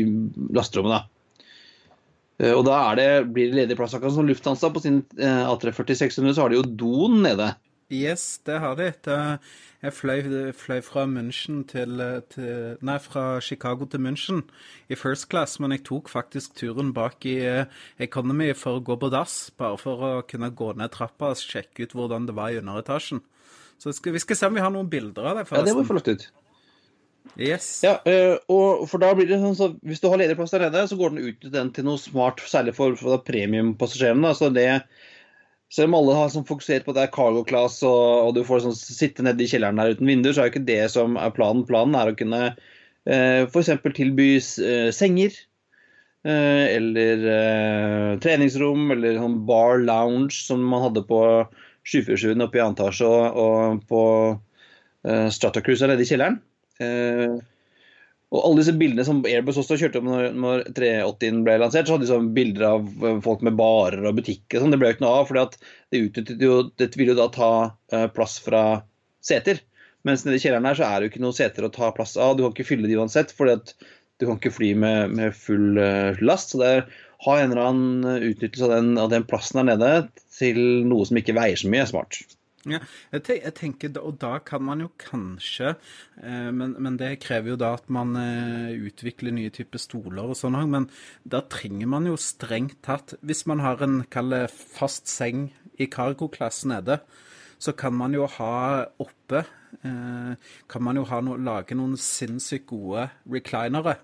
[0.56, 0.96] lasterommet.
[0.96, 1.56] da.
[2.40, 3.96] Eh, og da det, blir det ledig plass.
[3.96, 7.52] Akkurat som Lufthansa på sin A340 600, så har de jo doen nede.
[7.92, 8.92] Yes, det har de.
[9.04, 9.18] Det,
[9.80, 14.42] jeg fløy, fløy fra München til, til, Nei, fra Chicago til München
[14.92, 18.98] i first class, men jeg tok faktisk turen bak i uh, Economy for å gå
[19.00, 19.38] på dass.
[19.56, 23.22] Bare for å kunne gå ned trappa og sjekke ut hvordan det var i underetasjen.
[23.80, 25.46] Så skal, vi skal se om vi har noen bilder av det.
[25.48, 25.70] Forresten.
[25.70, 26.28] Ja, det var flott ut.
[27.40, 27.70] Yes.
[27.86, 30.66] Ja, uh, og for da blir det sånn så Hvis du har ledig plass der
[30.66, 34.34] nede, så går den ut den til noe smart, særlig for, for premiumpassasjerene.
[34.34, 34.68] Altså det
[35.70, 38.42] selv om alle har sånn fokusert på at det er cargo class og, og du
[38.46, 41.14] får sånn, sitte nede i kjelleren der uten vinduer, så er jo ikke det som
[41.20, 41.62] er planen.
[41.68, 43.70] Planen er å kunne eh, f.eks.
[43.94, 45.38] tilby eh, senger.
[46.26, 51.22] Eh, eller eh, treningsrom, eller sånn bar lounge som man hadde på
[51.86, 54.02] 747 oppe i annen etasje og, og på
[55.06, 56.42] eh, Stratacruiser nede i kjelleren.
[56.82, 57.38] Eh,
[58.30, 61.96] og alle disse bildene som Airbus også kjørte opp når, når 380-en ble lansert, så
[61.96, 64.62] hadde de sånn bilder av eh, folk med barer og butikker.
[64.62, 64.70] Sånn.
[64.70, 67.50] Det ble jo ikke noe av, for det utnyttet jo Dette ville jo da ta
[67.74, 68.62] uh, plass fra
[69.26, 69.58] seter.
[70.06, 72.14] Mens nede i kjelleren her så er det jo ikke noen seter å ta plass
[72.14, 72.36] av.
[72.38, 76.22] Du kan ikke fylle de uansett, for du kan ikke fly med, med full uh,
[76.22, 76.54] last.
[76.54, 76.84] Så det er
[77.26, 79.90] ha en eller annen utnyttelse av den, av den plassen der nede
[80.38, 82.22] til noe som ikke veier så mye, smart.
[82.68, 85.70] Ja, jeg, tenker, Og da kan man jo kanskje
[86.20, 90.36] eh, men, men, det krever jo da at man eh, utvikler nye typer stoler og
[90.36, 90.68] sånn òg.
[90.68, 90.90] Men
[91.24, 94.02] da trenger man jo strengt tatt Hvis man har en
[94.52, 95.48] fast seng
[95.80, 96.98] i cargoklasse nede,
[97.56, 99.40] så kan man jo ha oppe
[99.80, 100.36] eh,
[100.68, 103.96] Kan man jo ha no, lage noen sinnssykt gode reclinere.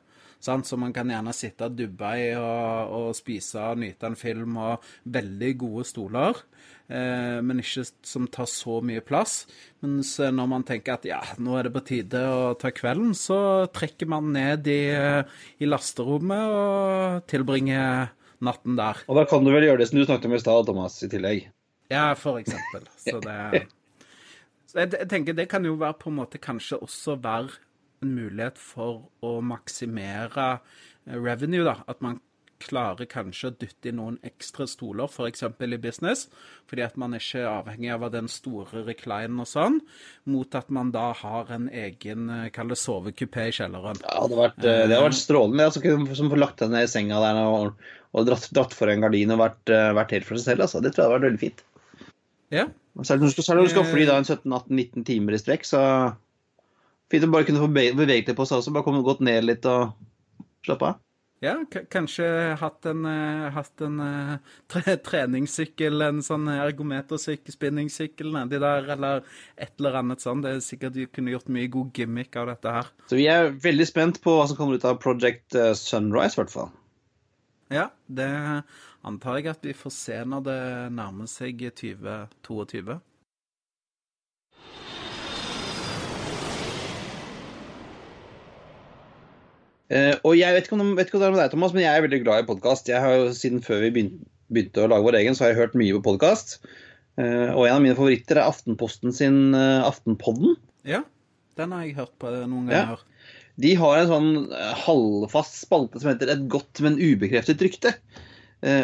[0.43, 0.69] Sant?
[0.69, 5.53] Så man kan gjerne sitte i og, og spise og nyte en film og veldig
[5.59, 6.43] gode stoler
[6.89, 9.45] eh, men ikke som tar så mye plass.
[9.85, 13.15] Mens eh, når man tenker at ja, nå er det på tide å ta kvelden,
[13.19, 13.39] så
[13.75, 18.13] trekker man ned i, eh, i lasterommet og tilbringer
[18.47, 19.03] natten der.
[19.09, 21.11] Og da kan du vel gjøre det som du snakket om i stad, Thomas, i
[21.13, 21.47] tillegg?
[21.93, 22.87] Ja, for eksempel.
[22.99, 23.67] Så det
[24.71, 27.55] så jeg, jeg tenker det kan jo være på en måte kanskje også være
[28.07, 31.81] en mulighet for å maksimere eh, revenue, da.
[31.91, 32.23] At man
[32.63, 35.43] klarer kanskje å dytte inn noen ekstra stoler, f.eks.
[35.45, 36.23] i business,
[36.71, 39.77] fordi at man ikke er avhengig av den store reclinen og sånn,
[40.25, 44.01] mot at man da har en egen eh, kall det sovekupé i kjelleren.
[44.07, 45.69] Ja, det hadde vært, eh, det hadde vært strålende.
[45.69, 49.05] Altså, som få lagt deg ned i senga der og, og dratt, dratt, for en
[49.05, 50.67] gardin og vært, vært helt for seg selv.
[50.69, 50.81] Altså.
[50.81, 51.65] Det tror jeg hadde vært veldig fint.
[52.55, 52.69] Ja,
[53.05, 55.81] Særlig når du skal fly da en 17-18-19 timer i strekk, så
[57.13, 58.75] fint å bare kunne få beveget deg på seg også.
[58.75, 59.97] Bare komme godt ned litt og
[60.67, 61.03] slappe av.
[61.45, 61.53] Ja,
[61.93, 62.25] kanskje
[62.57, 69.21] hatt en, uh, hatt en uh, tre treningssykkel, en sånn ergometersykkel, spinningsykkel nedi der, eller
[69.61, 70.47] et eller annet sånt.
[70.47, 72.89] Det er sikkert du kunne gjort mye god gimmick av dette her.
[73.13, 76.41] Så vi er veldig spent på hva som kommer ut av Project uh, Sunrise, i
[76.41, 76.73] hvert fall.
[77.75, 78.31] Ja, det
[79.07, 80.61] antar jeg at vi får se når det
[80.97, 82.97] nærmer seg 2022.
[89.87, 91.85] Uh, og jeg vet ikke, om, vet ikke om det er med deg, Thomas, men
[91.85, 92.91] jeg er veldig glad i podkast.
[93.39, 96.05] Siden før vi begynte, begynte, å lage vår egen, så har jeg hørt mye på
[96.09, 96.57] podkast.
[97.17, 100.57] Uh, og en av mine favoritter er Aftenposten sin uh, Aftenpodden.
[100.87, 101.05] Ja,
[101.59, 102.99] den har jeg hørt på noen ganger.
[102.99, 103.35] Ja.
[103.63, 104.33] De har en sånn
[104.83, 107.95] halvfast spalte som heter 'Et godt, men ubekreftet rykte'.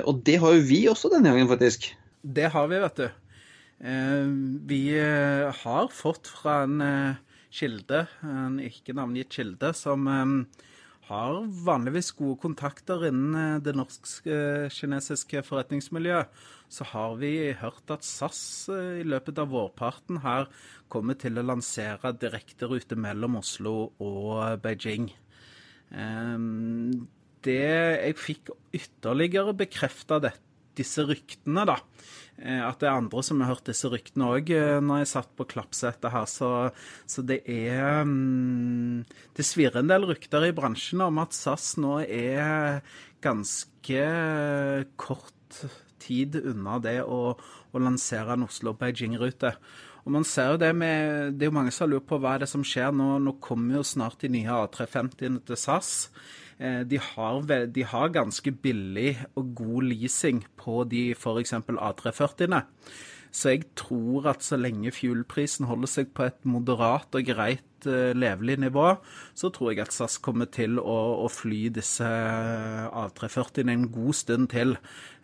[0.08, 1.90] og det har jo vi også denne gangen, faktisk.
[2.24, 3.08] Det har vi, vet du.
[4.70, 6.80] vi har fått fra en
[7.52, 10.08] kilde, en ikke navngitt kilde, som
[11.12, 16.30] har vanligvis gode kontakter innen eh, det norsk-kinesiske forretningsmiljøet,
[16.72, 20.48] så har vi hørt at SAS eh, i løpet av vårparten her
[20.92, 25.10] kommer til å lansere direkterute mellom Oslo og Beijing.
[25.92, 27.08] Ehm,
[27.44, 30.20] det jeg fikk ytterligere bekrefta
[30.78, 31.78] disse ryktene, da,
[32.40, 35.30] Eh, at det er andre som har hørt disse ryktene òg eh, når jeg satt
[35.38, 36.26] på Klappsetet her.
[36.30, 36.48] Så,
[37.06, 39.04] så, det er um,
[39.36, 42.80] Det svirrer en del rykter i bransjen om at SAS nå er
[43.22, 44.02] ganske
[44.98, 45.62] kort
[46.02, 49.52] tid unna det å, å lansere en Oslo-Beijing-rute.
[50.02, 52.42] Og man ser jo Det med, det er jo mange som lurer på hva er
[52.42, 53.20] det som skjer nå.
[53.22, 56.08] Nå kommer jo snart de nye A350-ene til SAS.
[56.62, 57.42] Eh, de har,
[57.74, 61.56] de har, ganske billig og god leasing på de f.eks.
[61.58, 62.62] A340-ene.
[63.32, 68.12] Så jeg tror at så lenge fuelprisen holder seg på et moderat og greit uh,
[68.16, 68.88] levelig nivå,
[69.34, 74.50] så tror jeg at SAS kommer til å, å fly disse A340-ene en god stund
[74.52, 74.76] til.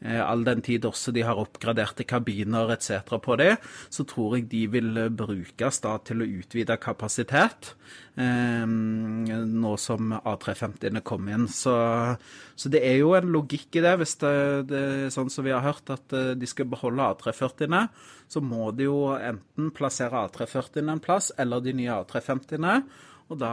[0.02, 3.16] Uh, all den tid også de har oppgraderte kabiner etc.
[3.22, 3.56] på det,
[3.90, 7.74] så tror jeg de vil brukes da til å utvide kapasitet.
[8.18, 11.44] Nå som A350-ene kommer inn.
[11.54, 11.72] Så,
[12.58, 14.32] så, det er jo en logikk i det, hvis det,
[14.72, 17.84] det er sånn som vi har hørt, at de skal beholde A340-ene
[18.28, 22.80] så må de jo enten plassere A340-ene en plass, eller de nye A350-ene.
[23.28, 23.52] Og da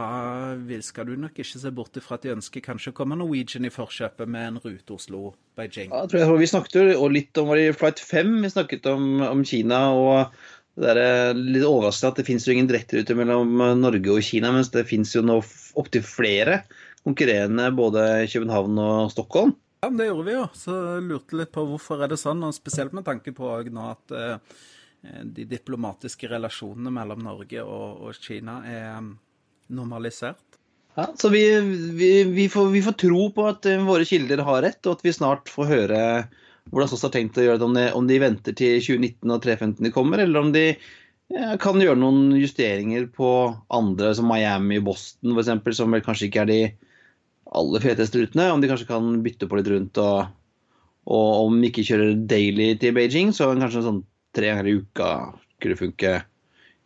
[0.84, 3.72] skal du nok ikke se bort ifra at de ønsker kanskje å komme Norwegian i
[3.72, 5.90] forkjøpet med en rute Oslo-Beijing.
[5.92, 9.82] Ja, jeg tror vi snakket jo litt om Flight 5, vi snakket om, om Kina.
[9.92, 10.32] og
[10.76, 14.72] det er litt overraskende at det finnes jo ingen direkterute mellom Norge og Kina, mens
[14.72, 15.38] det finnes jo nå
[15.80, 16.62] opptil flere
[17.06, 19.54] konkurrerende både København og Stockholm.
[19.80, 20.46] Ja, det gjorde vi jo.
[20.56, 24.14] Så lurte litt på hvorfor er det sånn, og spesielt med tanke på nå at
[24.16, 24.56] eh,
[25.36, 29.12] de diplomatiske relasjonene mellom Norge og, og Kina er um,
[29.68, 30.42] normalisert.
[30.96, 31.44] Ja, så vi,
[31.92, 35.04] vi, vi, får, vi, får, tro på at uh, våre kilder har rett, og at
[35.04, 36.02] vi snart får høre
[36.72, 39.42] hvordan SOS har tenkt å gjøre det, om, de, om de venter til 2019 og
[39.44, 43.30] 350 kommer, eller om de ja, kan gjøre noen justeringer på
[43.76, 46.60] andre, som Miami og Boston f.eks., som vel kanskje ikke er de
[47.54, 48.50] aller feteste rutene.
[48.52, 50.00] Om de kanskje kan bytte på litt rundt.
[50.02, 50.32] Og,
[51.06, 54.02] og om de ikke kjører daily til Beijing, så kanskje sånn
[54.36, 55.10] tre ganger i uka
[55.62, 56.18] kunne funke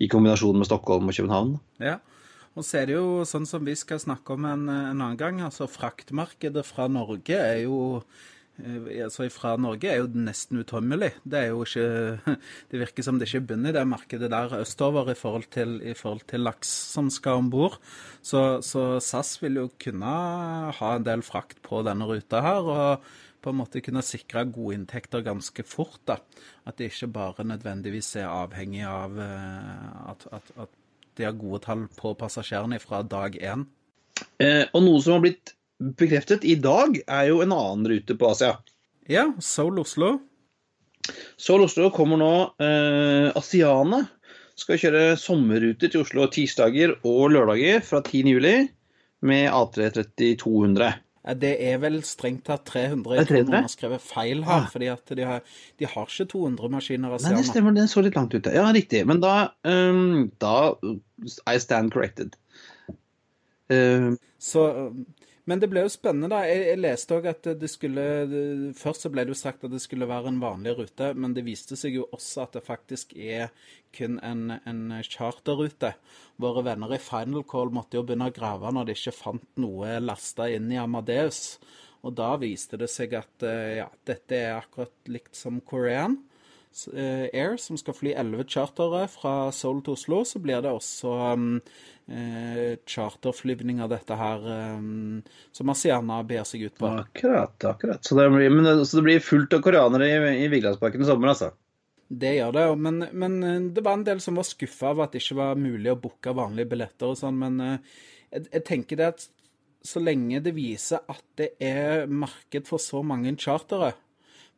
[0.00, 1.54] i kombinasjon med Stockholm og København.
[1.82, 1.98] Ja,
[2.56, 5.40] og så er det jo sånn som vi skal snakke om en, en annen gang.
[5.44, 8.00] altså Fraktmarkedet fra Norge er jo
[9.04, 11.12] altså fra Norge er jo nesten utømmelig.
[11.24, 11.42] Det
[12.70, 15.80] Det virker som det ikke er bunn i det markedet der østover i forhold til,
[15.82, 17.78] i forhold til laks som skal om bord.
[18.22, 20.14] Så, så, SAS vil jo kunne
[20.76, 22.70] ha en del frakt på denne ruta her.
[22.70, 26.00] og på en måte kunne sikre gode inntekter ganske fort.
[26.04, 26.18] da.
[26.68, 30.76] At det ikke bare nødvendigvis er avhengig av eh, at, at, at
[31.16, 33.64] de har gode tall på passasjerene fra dag én.
[34.40, 38.30] Eh, og noe som har blitt bekreftet i dag, er jo en annen rute på
[38.30, 38.58] Asia.
[39.10, 40.18] Ja, Seoul Oslo.
[41.40, 42.32] Seoul Oslo kommer nå.
[42.62, 44.04] Eh, Asiane
[44.60, 48.68] skal kjøre sommerruter til Oslo tirsdager og lørdager fra 10.07
[49.26, 51.00] med A330-200.
[51.40, 53.18] Det er vel strengt tatt 300.
[53.18, 54.62] Jeg tror noen har skrevet feil her.
[54.64, 54.70] Ja.
[54.72, 55.42] fordi at de har,
[55.78, 57.16] de har, ikke 200 maskiner.
[57.20, 57.76] Nei, det stemmer.
[57.76, 58.52] Den så litt langt ute.
[58.56, 59.02] Ja, riktig.
[59.08, 59.34] Men da,
[59.68, 60.72] um, da
[61.44, 62.38] I stand corrected.
[63.68, 64.64] Um, så
[65.48, 66.42] men det ble jo spennende, da.
[66.48, 68.04] Jeg, jeg leste òg at det skulle
[68.76, 71.46] Først så ble det jo sagt at det skulle være en vanlig rute, men det
[71.46, 73.48] viste seg jo også at det faktisk er
[73.96, 75.94] kun en, en charterrute.
[76.40, 79.96] Våre venner i Final Call måtte jo begynne å grave når de ikke fant noe
[80.04, 81.58] lasta inn i Amadeus.
[82.06, 83.44] Og da viste det seg at
[83.76, 86.16] ja, dette er akkurat likt som Korean.
[86.92, 91.14] Eh, Air, som skal fly elleve chartere fra Seoul til Oslo, så blir det også
[91.34, 91.48] um,
[92.10, 94.44] eh, charterflyvninger, dette her,
[94.76, 95.22] um,
[95.56, 96.92] som Asiana ber seg ut på.
[97.04, 98.04] Akkurat, akkurat.
[98.04, 101.34] Så det blir, men, så det blir fullt av koreanere i, i Vigelandsparken i sommer,
[101.34, 101.52] altså?
[102.10, 105.14] Det gjør det, men, men, eh, det var en del som var skuffa over at
[105.14, 107.38] det ikke var mulig å booke vanlige billetter og sånn.
[107.38, 107.92] Men eh,
[108.32, 109.26] jeg, jeg, tenker det at
[109.86, 113.94] så lenge det viser at det er marked for så mange chartere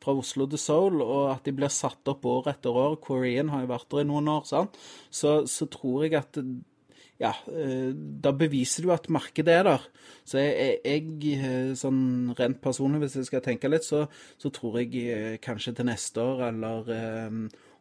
[0.03, 3.65] fra Oslo til Seoul, og at de blir satt opp år etter år Korean har
[3.65, 4.45] jo vært der i noen år?
[4.51, 6.39] Så, så tror jeg at
[7.23, 9.85] ja, eh, da beviser du at markedet er der.
[10.27, 14.05] Så jeg, jeg, sånn rent personlig, hvis jeg skal tenke litt, så,
[14.43, 16.91] så tror jeg kanskje til neste år eller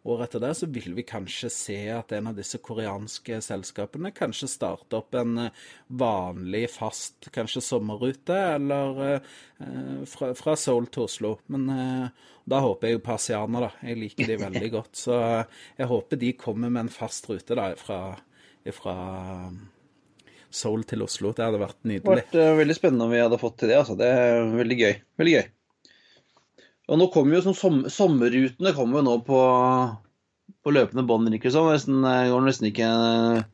[0.03, 4.49] året etter det, så vil vi kanskje se at en av disse koreanske selskapene kanskje
[4.49, 5.47] starter opp en
[5.87, 11.35] vanlig, fast kanskje sommerrute, eller eh, fra, fra, Seoul til Oslo.
[11.53, 13.71] Men eh, da håper jeg jo på Asiana, da.
[13.85, 14.95] Jeg liker de veldig godt.
[15.03, 18.01] Så jeg håper de kommer med en fast rute da fra
[18.69, 18.95] fra
[20.51, 21.31] Seoul til Oslo.
[21.33, 22.03] Det hadde vært nydelig.
[22.03, 23.79] Det hadde vært uh, veldig spennende om vi hadde fått til det.
[23.81, 23.97] altså.
[23.97, 24.93] Det er veldig gøy.
[25.21, 25.45] Veldig gøy.
[26.91, 29.41] Og nå kommer jo sånn som, Sommerrutene kommer jo nå på,
[30.61, 31.31] på løpende bånd.
[31.31, 33.45] Det nesten, går nesten ikke en,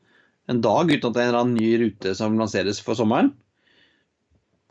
[0.49, 3.35] en, dag uten at det er en ny rute som lanseres for sommeren.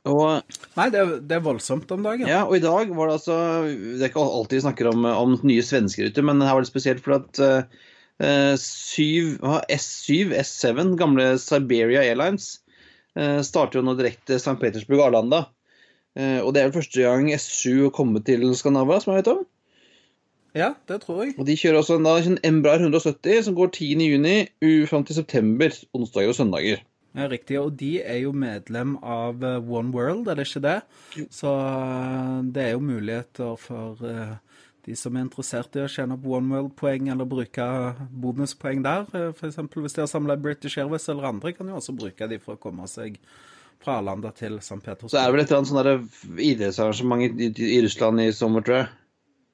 [0.06, 0.42] Og,
[0.76, 2.28] Nei, det er, det er, voldsomt om dagen.
[2.30, 5.34] Ja, og i dag var det altså Det er ikke alltid vi snakker om, om
[5.42, 7.86] nye svenskeruter, men her var det spesielt fordi at uh,
[8.54, 12.60] S7, S7, gamle Siberia Airlines,
[13.18, 14.56] eh, starter jo nå direkte St.
[14.62, 15.42] Petersburg Arlanda.
[16.16, 19.32] Eh, og det er vel første gang S7 har kommet til Skandinavia, som jeg vet
[19.34, 19.44] om.
[20.56, 21.34] Ja, det tror jeg.
[21.36, 25.76] Og De kjører også en, da, en Embraer 170 som går 10.6 fram til september,
[25.92, 26.80] onsdager og søndager.
[27.16, 27.58] Ja, Riktig.
[27.60, 30.80] Og de er jo medlem av One World, er det ikke det?
[31.32, 31.52] Så
[32.52, 34.00] det er jo muligheter for
[34.86, 37.66] de som er interessert i å tjene opp One World-poeng eller bruke
[38.22, 39.58] bonuspoeng der, eh, f.eks.
[39.58, 42.62] hvis de har samla British Airways eller andre, kan de også bruke de for å
[42.62, 43.18] komme seg
[43.82, 44.80] fra Arlanda til St.
[44.82, 45.12] Petersburg.
[45.12, 48.80] Så er det vel et eller annet sånn idrettsarrangement i, i, Russland i sommer, tror
[48.80, 48.88] jeg?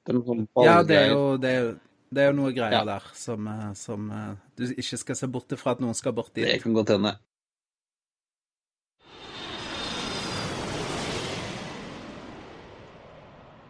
[0.03, 0.19] Det
[0.65, 1.67] ja, det er, jo, det, er,
[2.11, 2.87] det er jo noe greier ja.
[2.87, 6.33] der som, eh, som, eh, du ikke skal se bort ifra at noen skal bort
[6.35, 6.43] dit.
[6.43, 7.13] Det kan godt hende.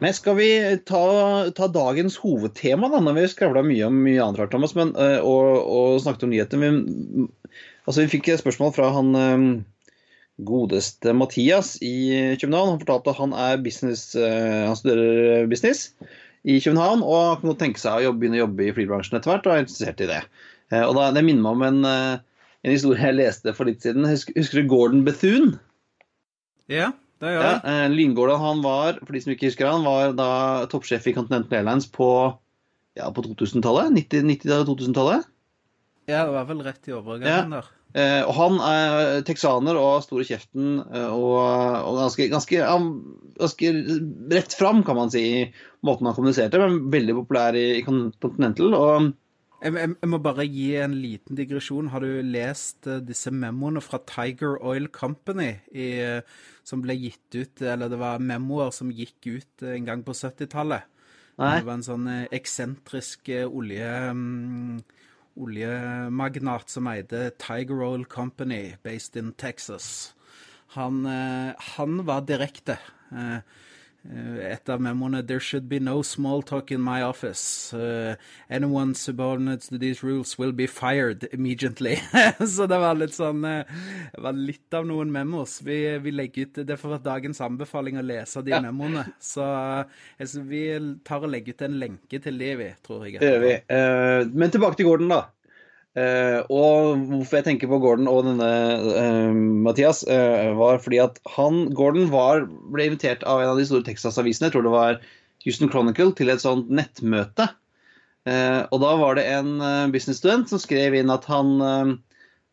[0.03, 0.47] Men skal vi
[0.83, 1.03] ta,
[1.55, 5.19] ta dagens hovedtema, da, når vi skravla mye om mye annet rart, Thomas, men, eh,
[5.21, 6.59] og, og, snakket om nyheter?
[6.59, 7.29] Vi,
[7.85, 9.13] altså, vi fikk et spørsmål fra han
[10.41, 12.73] godeste Mathias i København.
[12.73, 15.91] Han fortalte at han er business, eh, han studerer business
[16.43, 19.47] i København og kan tenke seg å jobbe, begynne å jobbe i flybransjen etter hvert,
[19.47, 20.21] og er interessert i det.
[20.73, 24.07] Og da, Det minner meg om en, en historie jeg leste for litt siden.
[24.09, 25.59] Husker, husker du Gordon Bethune?
[26.71, 26.91] Ja.
[27.21, 27.59] Det gjør jeg.
[27.63, 30.31] Ja, Lyngården han var for de som ikke husker han, var da
[30.71, 32.09] toppsjef i Continental Airlines på,
[32.99, 33.93] ja, på 2000-tallet?
[34.11, 35.29] 90-2000-tallet?
[36.09, 37.59] ja, det var vel rett i overgangen ja.
[37.59, 37.69] der.
[37.93, 42.61] Eh, og han er texaner og stor i kjeften eh, og, og ganske, ganske,
[43.37, 43.73] ganske,
[44.33, 45.43] rett fram, kan man si, i
[45.85, 48.73] måten han kommuniserte, men veldig populær i, i Continental.
[48.73, 49.11] og
[49.63, 51.91] jeg, jeg, jeg, må bare gi en liten digresjon.
[51.93, 57.37] Har du lest uh, disse memoene fra Tiger Oil Company i, uh, som ble gitt
[57.37, 60.89] ut Eller det var memoer som gikk ut uh, en gang på 70-tallet.
[61.33, 64.83] Det var en sånn eksentrisk olje, um,
[65.35, 70.13] oljemagnat som eide Tiger Oil Company, based in Texas.
[70.77, 71.05] Han,
[71.75, 72.79] han var direkte.
[74.03, 77.73] Uh, Eh, et av memoene There should be no small talk in my office.
[77.73, 78.15] Uh,
[78.49, 81.95] anyone subordinate to these rules will be fired immediately.
[82.55, 83.63] så det var litt sånn uh,
[84.13, 85.59] Det var litt av noen memos.
[85.63, 88.61] Vi, vi legger ut Det får være dagens anbefaling å lese de ja.
[88.63, 89.05] memoene.
[89.23, 90.65] Så altså, vi
[91.07, 93.21] tar og legger ut en lenke til de, vi, tror jeg.
[93.21, 93.55] Det gjør vi.
[94.33, 95.23] men tilbake til Gordon, da.
[95.93, 98.47] Uh, og hvorfor jeg tenker på Gordon og denne
[98.81, 99.33] uh,
[99.65, 103.85] Mathias, uh, var fordi at han, Gordon var, ble invitert av en av de store
[103.85, 104.97] Texas-avisene, jeg tror det var
[105.45, 107.51] Houston Chronicle, til et sånt nettmøte.
[108.71, 109.57] og da var det en
[109.91, 111.49] businessstudent som skrev inn at han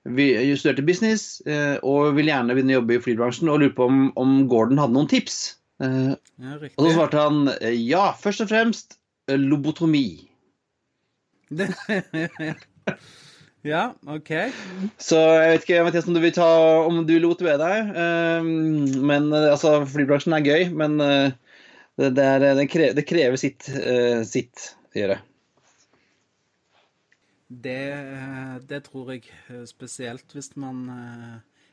[0.03, 1.39] studerte business
[1.87, 4.97] og ville gjerne begynne å jobbe i flybransjen, og lurte på om, om Gordon hadde
[4.97, 5.39] noen tips.
[5.79, 6.17] Ja,
[6.59, 8.99] og så svarte han ja, først og fremst
[9.31, 10.27] lobotomi.
[13.67, 14.31] Ja, OK.
[14.97, 16.49] Så jeg vet ikke Mathias, om du vil ta
[16.87, 17.91] om du lot ved deg.
[17.93, 18.47] Um,
[19.05, 21.29] men eh, altså, flybransjen er gøy, men uh,
[22.01, 25.19] det, er, det, krever, det, krever, sitt, uh, sitt å gjøre.
[27.51, 27.85] Det,
[28.71, 29.29] det, tror jeg.
[29.69, 30.85] Spesielt hvis man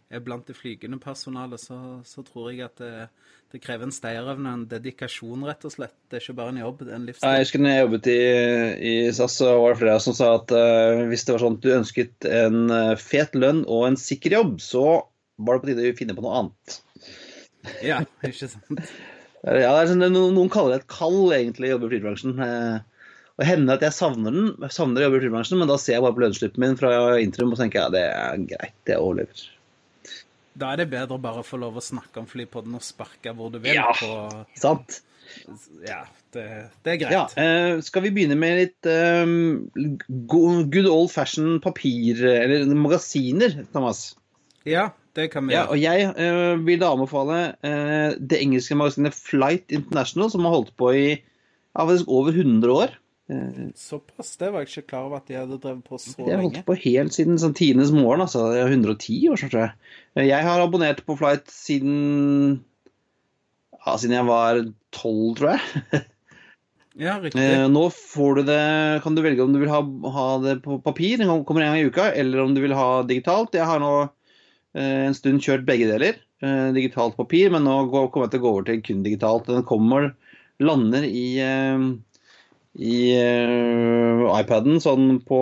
[0.09, 3.07] er blant det flygende personalet, så, så tror jeg at det,
[3.53, 5.95] det krever en stayerevne, en dedikasjon, rett og slett.
[6.09, 7.29] Det er ikke bare en jobb, det er en livsstil.
[7.31, 8.17] Jeg husker når jeg jobbet i,
[8.91, 11.63] i SAS, så var det flere som sa at uh, hvis det var sånn at
[11.63, 14.83] du ønsket en uh, fet lønn og en sikker jobb, så
[15.39, 16.77] var det på tide å finne på noe annet.
[17.85, 18.83] Ja, ikke sant.
[19.63, 22.39] ja, er sånn, noen, kaller det et kall, egentlig, å jobbe i flybransjen.
[22.41, 25.77] Uh, og hender at jeg savner den, jeg savner å jobbe i flybransjen, men da
[25.79, 26.91] ser jeg bare på lønnsslippen min fra
[27.21, 29.45] Intrum og tenker ja, det er greit, det overlever.
[30.57, 33.51] Da er det bedre bare å få lov å snakke om flypodden og sparke hvor
[33.53, 33.77] du vil.
[33.77, 34.45] Ja, på...
[34.57, 35.01] sant.
[35.83, 36.45] Ja, det,
[36.85, 37.13] det er greit.
[37.13, 39.27] Ja, eh, skal vi begynne med litt eh,
[40.31, 44.09] good old fashion papir, eller magasiner, Thomas?
[44.67, 45.65] Ja, det kan vi gjøre.
[45.65, 50.55] ja, og jeg eh, vil da anbefale eh, det engelske magasinet Flight International, som har
[50.57, 52.97] holdt på i ja, over 100 år.
[53.75, 54.37] Såpass?
[54.39, 56.29] Det var jeg ikke klar over at de hadde drevet på så lenge.
[56.29, 58.45] De har holdt på helt siden sånn tidenes morgen, altså.
[58.55, 59.73] 110 år, tror jeg.
[60.29, 62.61] Jeg har abonnert på Flight siden
[63.87, 64.61] ja, siden jeg var
[64.95, 66.03] 12, tror jeg.
[67.05, 67.43] ja, riktig.
[67.43, 68.61] Eh, nå får du det
[69.05, 69.81] Kan du velge om du vil ha,
[70.17, 73.03] ha det på papir, den kommer en gang i uka, eller om du vil ha
[73.07, 73.55] digitalt.
[73.55, 76.19] Jeg har nå eh, en stund kjørt begge deler.
[76.43, 79.47] Eh, digitalt papir, men nå kommer jeg til å gå over til kun digitalt.
[79.47, 80.11] Den kommer,
[80.63, 81.27] lander i
[82.77, 85.41] i uh, iPaden sånn på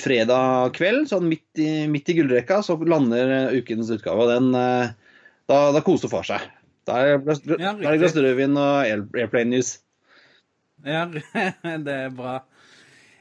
[0.00, 4.26] fredag kveld, sånn midt i, midt i gullrekka, så lander ukens utgave.
[4.32, 4.90] Den uh,
[5.50, 6.44] Da, da koser far seg.
[6.86, 8.86] Da er det glass rødvin og
[9.18, 9.72] Airplane News.
[10.86, 11.08] Ja,
[11.86, 12.36] det er bra.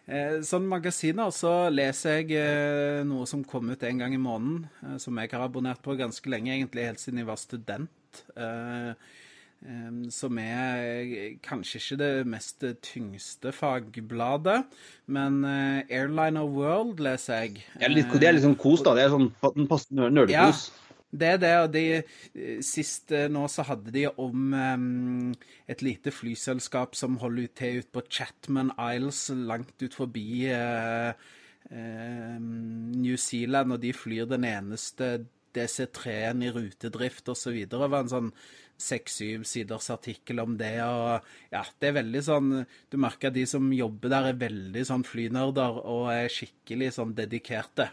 [0.05, 4.69] Eh, sånn magasiner så leser jeg noe som kom ut en gang i måneden,
[5.01, 8.13] som jeg har abonnert på ganske lenge, egentlig helt siden jeg var student
[10.09, 14.61] som er kanskje ikke det mest tyngste fagbladet,
[15.11, 17.65] men eh, Airline of World leser jeg.
[17.81, 18.95] Ja, litt, det er litt sånn kos, da.
[18.95, 19.33] Det er sånn
[19.99, 20.31] nerdekos.
[20.31, 21.51] Ja, det er det.
[21.63, 25.33] Og de, eh, sist eh, nå så hadde de om um,
[25.67, 31.11] et lite flyselskap som holder til ute på Chatman Isles, langt ut forbi uh,
[31.73, 35.17] uh, New Zealand, og de flyr den eneste
[35.57, 37.63] DC3-en i rutedrift osv.
[37.65, 38.33] Det var en sånn
[38.79, 40.75] seks-syv siders artikkel om det.
[40.83, 42.53] og ja, Det er veldig sånn
[42.91, 47.13] Du merker at de som jobber der, er veldig sånn flynerder og er skikkelig sånn
[47.17, 47.89] dedikerte.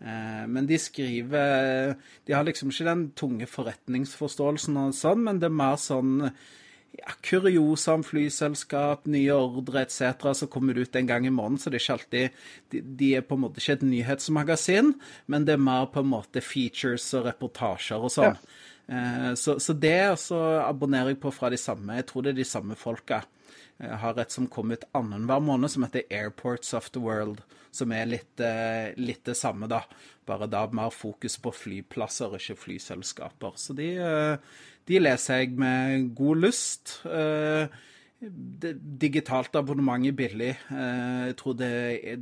[0.00, 5.50] Eh, men de skriver De har liksom ikke den tunge forretningsforståelsen og sånn, men det
[5.50, 6.30] er mer sånn
[6.96, 10.30] ja, kuriosa om flyselskap, nye ordre etc.
[10.34, 11.60] som kommer ut en gang i måneden.
[11.60, 12.38] Så det er ikke alltid
[12.72, 14.94] de, de, er på en måte ikke et nyhetsmagasin,
[15.26, 18.38] men det er mer på en måte features og reportasjer og sånn.
[18.38, 18.64] Ja.
[18.88, 21.98] Eh, så, så, det også abonnerer jeg på fra de samme.
[21.98, 23.22] Jeg tror det er de samme folka.
[23.78, 27.42] Jeg har et som kom ut annenhver måned, som heter Airports of the World.
[27.74, 29.82] Som er litt, eh, litt, det samme, da.
[30.26, 33.60] Bare da mer fokus på flyplasser, ikke flyselskaper.
[33.60, 34.36] Så de, eh,
[34.88, 37.00] de leser jeg med god lyst
[38.18, 40.50] digitalt abonnement er billig.
[40.74, 41.70] Eh, jeg tror det,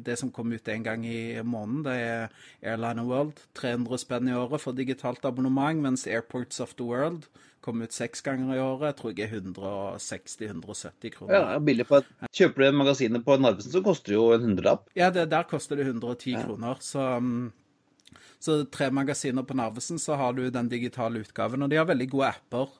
[0.04, 3.40] det som kom ut en gang i måneden, det er Airline World.
[3.56, 7.28] 300 spenn i året for digitalt abonnement, mens Airports of the World
[7.64, 8.92] kom ut seks ganger i året.
[8.92, 11.34] Jeg tror jeg er 160-170 kroner.
[11.34, 14.90] Ja, billig på Kjøper du magasinet på Narvesen, så koster det jo en hundrelapp.
[14.98, 16.44] Ja, det, der koster det 110 ja.
[16.44, 16.82] kroner.
[16.84, 21.64] Så, mm, så tre magasiner på Narvesen, så har du den digitale utgaven.
[21.64, 22.76] Og de har veldig gode apper.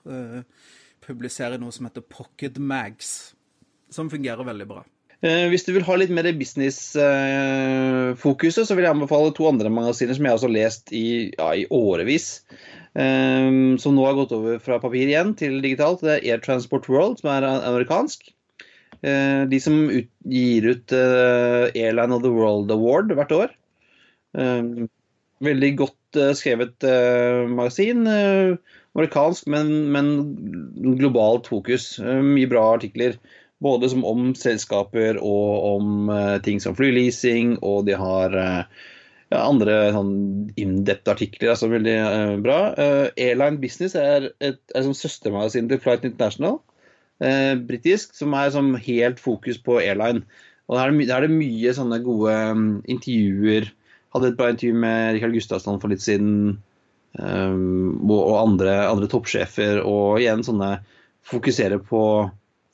[0.97, 3.35] Uh, publiserer noe som heter Pocket Mags,
[3.91, 4.85] som fungerer veldig bra.
[5.25, 10.15] Eh, hvis du vil ha litt mer business-fokuset, så vil jeg anbefale to andre magasiner
[10.17, 12.43] som jeg også har lest i, ja, i årevis.
[12.97, 16.01] Um, som nå har gått over fra papir igjen til digitalt.
[16.05, 18.21] Det er Air Transport World, som er amerikansk.
[19.05, 23.51] Uh, de som ut, gir ut Airline of the World Award hvert år.
[25.47, 26.85] Veldig godt skrevet
[27.53, 27.99] magasin
[28.97, 30.13] amerikansk, men, men,
[30.99, 31.95] globalt fokus.
[32.01, 33.19] Eh, mye bra artikler.
[33.65, 38.83] Både om selskaper og om uh, ting som flyleasing, og de har uh,
[39.33, 40.11] ja, andre sånn
[40.61, 41.97] Indepth-artikler er altså Veldig
[42.45, 42.59] bra.
[43.17, 46.61] Airline Business er et, er som søstermagasin til Flight International,
[47.65, 50.21] britisk, som er som helt fokus på airline.
[50.69, 53.69] Og der er det, er det mye sånne gode um, intervjuer.
[54.15, 56.59] Hadde et bra intervju med Rikard Gustavsson for litt siden.
[57.17, 60.77] Um, og andre, andre, toppsjefer, og igjen sånne
[61.27, 62.03] fokusere på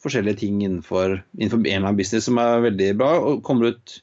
[0.03, 3.13] forskjellige ting innenfor, innenfor annen business som er veldig bra.
[3.21, 4.01] og kommer ut,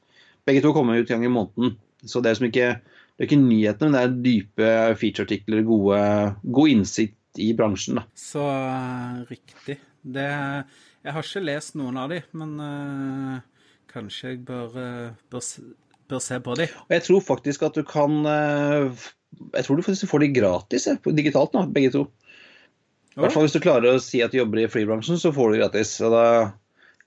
[0.48, 1.76] Begge to kommer ut en gang i måneden.
[2.08, 6.00] Så det er, som ikke, det er ikke nyhetene, men det er dype featureartikler, gode,
[6.56, 8.00] god innsikt i bransjen.
[8.00, 8.06] Da.
[8.18, 9.76] Så uh, riktig.
[10.02, 10.26] Det,
[11.04, 15.46] jeg har ikke lest noen av de, men uh, kanskje jeg bør, uh, bør,
[16.10, 16.70] bør, se på de.
[16.88, 18.24] Og jeg tror faktisk at du kan
[19.54, 22.08] Jeg tror du får de gratis ja, digitalt nå, begge to.
[23.16, 25.54] I hvert fall hvis du klarer å si at du jobber i flybransjen, så får
[25.54, 25.96] du gratis.
[26.00, 26.26] Da,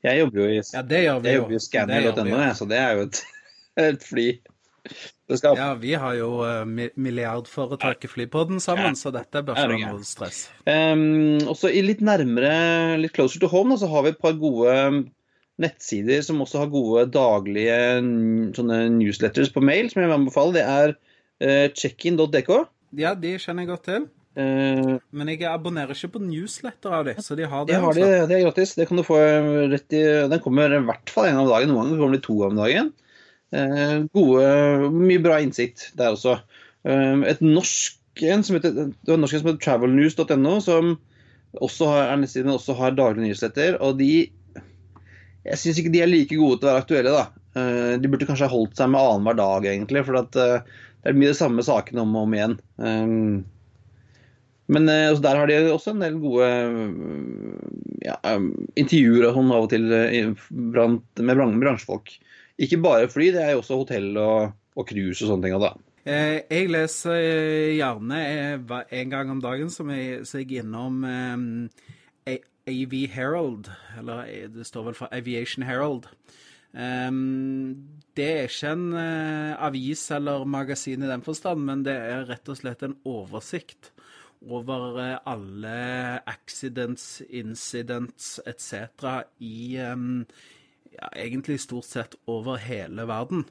[0.05, 1.37] jeg jobber jo i, ja, jo.
[1.39, 3.23] jobber i scanner.no, så det er jo et,
[3.87, 4.27] et fly.
[5.31, 9.93] Det skal, Ja, vi har jo uh, milliardforetaket Flypodden sammen, så dette bør ikke være
[9.95, 10.45] noe stress.
[10.67, 14.35] Um, også i litt nærmere, litt closer to home, da, så har vi et par
[14.41, 14.75] gode
[15.63, 17.79] nettsider som også har gode daglige
[18.57, 20.57] sånne newsletters på mail, som jeg vil anbefale.
[20.59, 20.97] Det er
[21.75, 22.51] checkin.dk.
[23.01, 24.05] Ja, de kjenner jeg godt til.
[24.33, 27.77] Uh, Men jeg abonnerer ikke på newsletter av de, så de har det.
[27.83, 28.75] har de, det er gratis.
[28.79, 29.19] Det kan du få
[29.73, 31.73] rett i Den kommer i hvert fall en av om dagen.
[31.73, 32.93] Noen ganger kommer det to av om dagen.
[33.53, 36.39] Eh, gode, mye bra innsikt der også.
[36.89, 40.95] Eh, et norsk en som heter, det var en norsk som heter travelnews.no, som
[41.61, 43.81] også har, er også har daglige nyhetsletter.
[43.81, 44.31] Og de
[45.43, 47.43] Jeg syns ikke de er like gode til å være aktuelle, da.
[47.59, 50.05] Eh, de burde kanskje holdt seg med annenhver dag, egentlig.
[50.07, 50.61] For at, eh,
[51.03, 52.57] det er mye de samme sakene om og om igjen.
[52.79, 53.45] Um,
[54.73, 58.45] men eh, der har de også en del gode eh, ja, eh,
[58.79, 62.15] intervjuer og sånn av og til eh, med bran- bransjefolk.
[62.63, 65.59] Ikke bare fly, det er jo også hotell og, og cruise og sånne ting.
[65.61, 65.73] Da.
[66.07, 67.19] Jeg leser
[67.77, 68.23] gjerne
[68.63, 72.39] en gang om dagen, som jeg, så jeg innom eh,
[72.71, 76.07] AV Herald, eller det står vel for Aviation Herald.
[78.17, 82.51] Det er ikke en eh, avis eller magasin i den forstand, men det er rett
[82.53, 83.93] og slett en oversikt
[84.43, 85.77] over eh, alle
[86.29, 89.23] accidents, incidents etc.
[89.41, 90.25] i ehm,
[90.93, 93.47] ja, egentlig stort sett over hele verden.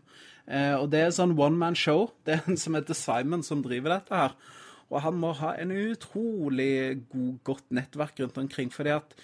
[0.45, 2.11] Eh, og det er sånn one man show.
[2.25, 4.35] Det er en som heter Simon som driver dette her.
[4.91, 8.69] Og han må ha en utrolig god, godt nettverk rundt omkring.
[8.73, 9.15] fordi at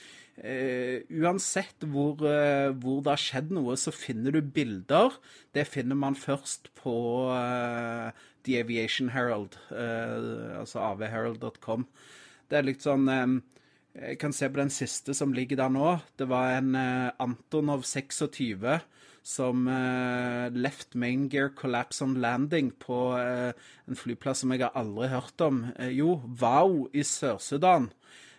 [0.43, 5.15] eh, uansett hvor, uh, hvor det har skjedd noe, så finner du bilder.
[5.55, 6.95] Det finner man først på
[7.31, 8.09] uh,
[8.47, 11.87] The Aviation Herald, altså avherald.com.
[12.47, 13.39] Det er litt sånn um,
[13.97, 15.97] jeg kan se på den siste som ligger der nå.
[16.21, 18.85] Det var en Antonov 26
[19.27, 19.65] som
[20.53, 25.63] left main gear collapse on landing på en flyplass som jeg har aldri hørt om.
[25.89, 27.89] Jo, Wow i Sør-Sudan.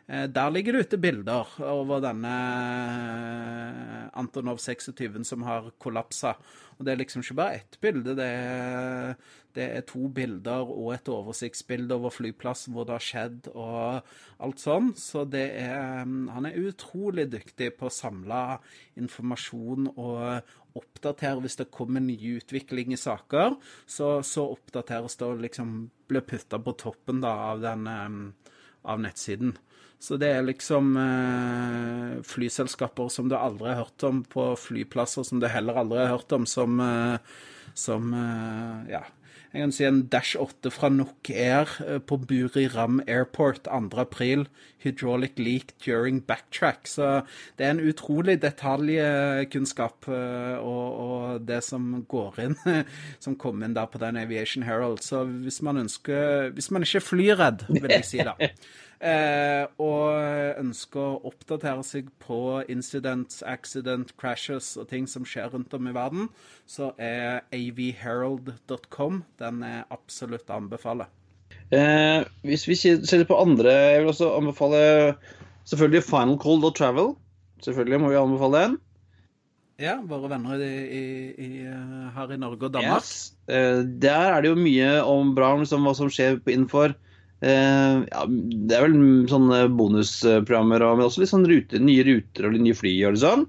[0.08, 6.32] Eh, der ligger det ute bilder over denne eh, Antonov 26 som har kollapsa.
[6.78, 9.18] Og det er liksom ikke bare ett bilde, det er,
[9.52, 14.08] det er to bilder og et oversiktsbilde over flyplassen hvor det har skjedd og
[14.46, 14.92] alt sånn.
[14.96, 18.62] Så det er Han er utrolig dyktig på å samle
[18.96, 23.58] informasjon og oppdatere hvis det kommer ny utvikling i saker.
[23.84, 28.54] Så, så oppdateres det og liksom blir putta på toppen da av den eh,
[28.88, 29.58] av nettsiden.
[29.98, 35.42] Så det er liksom eh, flyselskaper som du aldri har hørt om på flyplasser som
[35.42, 37.38] du heller aldri har hørt om, som, eh,
[37.74, 39.04] som eh, Ja.
[39.48, 43.96] Jeg kan si en Dash 8 fra Nok Air på på Buriram Airport 2.
[43.96, 44.46] april.
[44.84, 46.86] Hydraulic leak during backtrack.
[46.86, 47.22] Så
[47.56, 52.58] det er en utrolig detaljkunnskap eh, og, og det som går inn,
[53.24, 55.00] som kom inn der på den Aviation Herald.
[55.00, 58.36] Så hvis man ønsker Hvis man ikke er flyredd, vil jeg si da.
[58.98, 65.74] Eh, og ønsker å oppdatere seg på incidents, accident, crashes og ting som skjer rundt
[65.76, 66.26] om i verden,
[66.66, 71.06] så er avherald.com den er absolutt å anbefale.
[71.70, 74.80] Eh, hvis vi ser på andre Jeg vil også anbefale
[75.68, 77.14] selvfølgelig Final Call Dot Travel.
[77.62, 78.78] Selvfølgelig må vi anbefale den.
[79.78, 81.02] Ja, våre venner i, i,
[81.38, 83.04] i, eh, her i Norge og Danmark.
[83.04, 83.36] Yes.
[83.46, 86.96] Eh, der er det jo mye om bra om hva som skjer innenfor
[87.42, 88.96] eh, ja, Det er vel
[89.30, 93.24] sånne bonusprogrammer, og- men også litt sånn rute, nye ruter og nye fly og litt
[93.24, 93.46] sånn.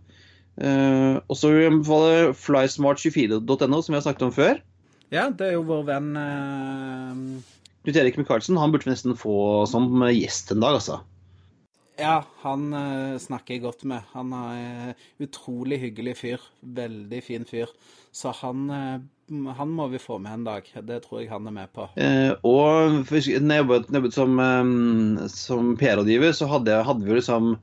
[0.60, 4.58] Uh, og så vil jeg anbefale flysmart24.no, som vi har snakket om før.
[5.10, 7.40] Ja, det er jo vår venn uh...
[7.86, 8.58] Knut Erik Micaelsen.
[8.60, 11.00] han burde vi nesten få som gjest en dag, altså.
[11.98, 12.68] Ja, han
[13.20, 14.04] snakker jeg godt med.
[14.12, 16.44] Han er utrolig hyggelig fyr.
[16.60, 17.72] Veldig fin fyr.
[18.12, 18.68] Så han,
[19.30, 20.70] han må vi få med en dag.
[20.88, 21.88] Det tror jeg han er med på.
[22.02, 27.58] Eh, og når jeg jobbet, som, eh, som PR-rådgiver, så hadde, hadde vi liksom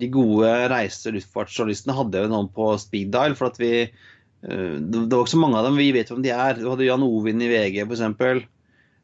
[0.00, 3.36] de gode reise- og luftfartsjournalistene hadde jo noen på speed dial.
[3.38, 5.80] For at vi eh, det, var ikke så mange av dem.
[5.80, 6.56] Vi vet hvem de er.
[6.56, 8.46] Du hadde Jan Ovin i VG, f.eks.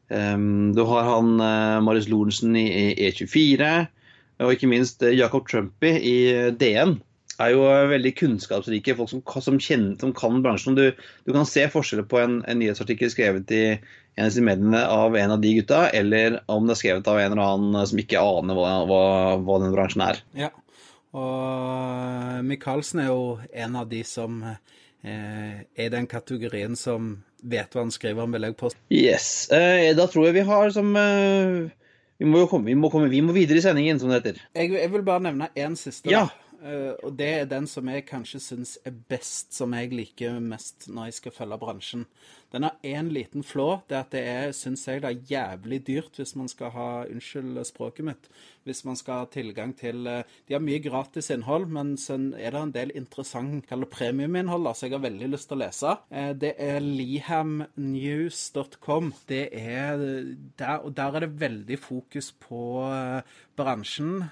[0.07, 2.63] Um, du har han uh, Marius Lorentzen i,
[2.95, 3.87] i E24.
[4.43, 6.97] Og ikke minst eh, Jacob Trumpy i eh, DN.
[7.43, 10.77] Er jo eh, veldig kunnskapsrike folk som, som, kjenner, som kan bransjen.
[10.77, 10.89] Du,
[11.25, 13.63] du kan se forskjeller på en, en nyhetsartikkel skrevet i
[14.17, 17.35] en av mediene av en av de gutta, eller om det er skrevet av en
[17.35, 19.03] eller annen som ikke aner hva, hva,
[19.45, 20.23] hva den bransjen er.
[20.37, 20.49] Ja.
[21.17, 27.85] Og Michaelsen er jo en av de som eh, er den kategorien som vet hva
[27.85, 28.81] han skriver om, vil jeg påstå.
[28.93, 29.29] Yes.
[29.53, 31.69] Eh, da tror jeg vi har som eh,
[32.17, 34.41] vi, må komme, vi, må komme, vi må videre i sendingen, som det heter.
[34.57, 36.09] Jeg, jeg vil bare nevne én siste.
[36.11, 36.25] Ja.
[37.03, 41.09] Og det er den som jeg kanskje syns er best, som jeg liker mest når
[41.09, 42.05] jeg skal følge bransjen.
[42.51, 43.81] Den har én liten flå.
[43.89, 47.65] Det at det er, syns jeg, det er jævlig dyrt hvis man skal ha Unnskyld
[47.67, 48.29] språket mitt.
[48.63, 52.51] Hvis man skal ha tilgang til uh, De har mye gratis innhold, men så er
[52.55, 55.91] det en del interessant kall det premiuminnhold altså jeg har veldig lyst til å lese.
[56.11, 59.13] Uh, det er lihamnews.com.
[59.27, 59.97] Det er
[60.59, 62.87] der, Og der er det veldig fokus på
[63.57, 64.23] bransjen.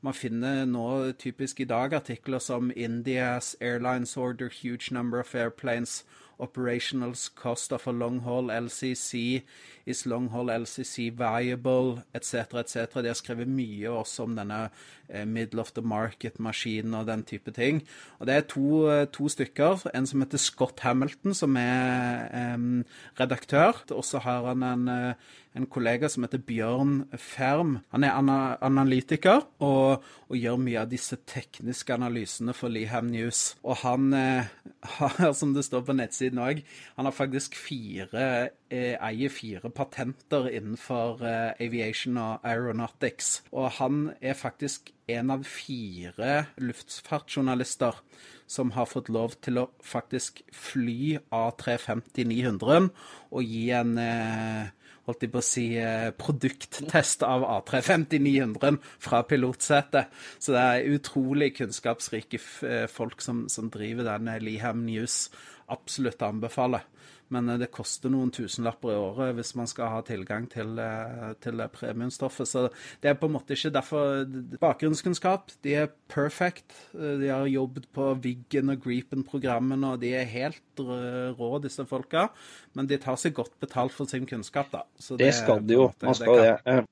[0.00, 6.04] man finner nå typisk i dag artikler som Indias Airlines order huge number of airplanes.
[6.44, 9.42] Operational cost of a long haul LCC.
[9.86, 12.02] Is long haul LCC viable?
[12.14, 12.34] Etc.
[12.60, 13.00] etc.
[13.02, 14.60] De har skrevet mye også om denne
[15.08, 17.82] eh, middle of the market-maskinen og den type ting.
[18.18, 19.88] Og Det er to, eh, to, stykker.
[19.94, 22.84] En som heter Scott Hamilton, som er um,
[23.20, 23.84] redaktør.
[23.90, 25.14] Og så har han en eh,
[25.54, 27.76] en kollega som heter Bjørn Ferm.
[27.94, 33.54] Han er ana analytiker og, og, gjør mye av disse tekniske analysene for Leham News.
[33.62, 34.50] Og han eh,
[34.84, 36.60] har, som det står på nettsiden òg,
[36.96, 38.26] han har faktisk fire
[38.68, 43.40] eh, eier fire patenter innenfor eh, aviation og aeronautics.
[43.54, 47.98] Og han er faktisk en av fire luftfartsjournalister
[48.46, 52.88] som har fått lov til å faktisk fly A350-900
[53.32, 54.72] og gi en eh,
[55.08, 60.12] holdt jeg på å si, eh, produkttest av A350-900 fra pilotsetet.
[60.38, 65.28] Så det er utrolig kunnskapsrike eh, folk som, som driver denne Liham News.
[65.72, 66.84] Absolutt anbefaler.
[67.32, 71.32] Men eh, det koster noen tusenlapper i året hvis man skal ha tilgang til, eh,
[71.44, 72.50] til premiumstoffet.
[72.50, 72.66] Så
[73.02, 74.24] det er på en måte ikke derfor
[74.60, 76.76] Bakgrunnskunnskap, de er perfect.
[76.94, 82.28] Eh, de har jobbet på Wiggen og Greepen-programmene, og de er helt rå, disse folka.
[82.74, 84.84] Men de tar seg godt betalt for sin kunnskap, da.
[84.98, 85.88] Så det, det skal de jo.
[86.02, 86.84] Man skal det.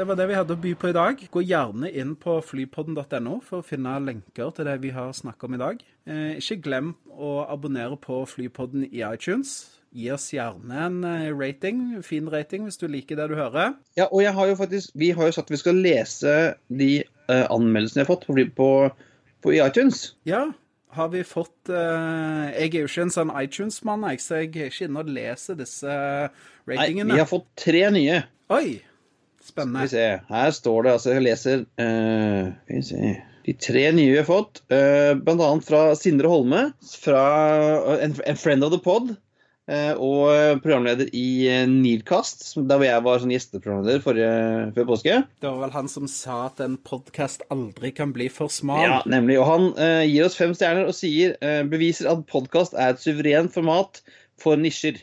[0.00, 0.06] Det.
[0.08, 1.20] var det vi hadde å by på i dag.
[1.32, 5.56] Gå gjerne inn på flypodden.no for å finne lenker til det vi har snakket om
[5.56, 5.82] i dag.
[6.08, 9.76] Eh, ikke glem å abonnere på Flypodden i iTunes.
[9.92, 13.76] Gi oss gjerne en eh, rating, fin rating, hvis du liker det du hører.
[13.98, 16.34] Ja, og jeg har jo faktisk, vi har jo sagt at vi skal lese
[16.72, 16.90] de
[17.28, 18.70] uh, anmeldelsene jeg har fått på, på,
[19.44, 20.04] på iTunes.
[20.28, 20.46] Ja,
[20.96, 24.88] har vi fått uh, Jeg er jo ikke en sånn iTunes-mann, så jeg er ikke
[24.88, 25.90] inne og leser disse
[26.66, 27.10] ratingene.
[27.10, 28.22] Nei, vi har fått tre nye.
[28.50, 28.80] Oi!
[29.50, 29.86] Spennende.
[29.86, 30.34] Skal vi se.
[30.34, 34.28] Her står det, altså jeg leser uh, Skal vi se De tre nye vi har
[34.28, 35.48] fått, uh, bl.a.
[35.64, 36.70] fra Sindre Holme,
[37.02, 37.24] fra
[38.04, 39.16] en, en friend of the pod.
[39.70, 45.20] Og programleder i Nilkast, der hvor jeg var sånn gjesteprogramleder før påske.
[45.38, 48.82] Det var vel han som sa at en podkast aldri kan bli for smal.
[48.82, 49.38] Ja, nemlig.
[49.38, 53.04] Og han uh, gir oss fem stjerner og sier uh, beviser at podkast er et
[53.04, 54.02] suverent format
[54.42, 54.98] for nisjer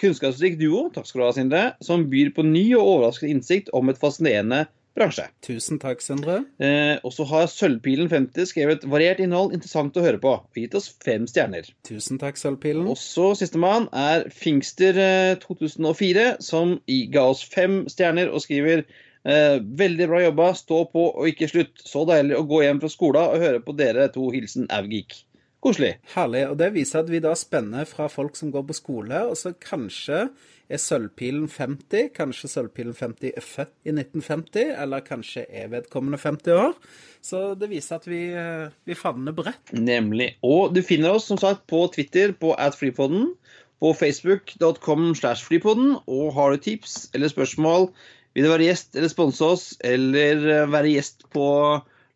[0.00, 3.92] kunnskapsrik duo takk skal du ha, Sindre, som byr på ny og overraskende innsikt om
[3.92, 4.64] et fascinerende
[4.96, 5.26] bransje.
[5.44, 6.40] Tusen takk, Sindre.
[6.62, 10.90] Eh, og så har Sølvpilen50 skrevet variert innhold, interessant å høre på, og gitt oss
[11.04, 11.68] fem stjerner.
[11.86, 12.88] Tusen takk, Sølvpilen.
[12.90, 16.78] Og så sistemann er Fingster eh, 2004, som
[17.14, 21.74] ga oss fem stjerner og skriver eh, veldig bra jobba, stå på og ikke slutt.
[21.86, 24.30] Så deilig å gå hjem fra skolen og høre på dere to.
[24.34, 25.22] Hilsen Augik.
[25.60, 25.98] Koselig.
[26.14, 26.46] Herlig.
[26.48, 29.52] Og det viser at vi da spenner fra folk som går på skole, og så
[29.60, 30.30] kanskje
[30.70, 36.56] er Sølvpilen 50, kanskje Sølvpilen 50 er født i 1950, eller kanskje er vedkommende 50
[36.56, 36.72] år.
[37.20, 39.74] Så det viser at vi, eh, vi favner bredt.
[39.76, 40.36] Nemlig.
[40.42, 43.34] Og du finner oss som sagt på Twitter på atfreepoden,
[43.80, 47.90] på facebook.com slash freepoden, og har du tips eller spørsmål,
[48.34, 51.48] vil du være gjest eller sponse oss, eller eh, være gjest på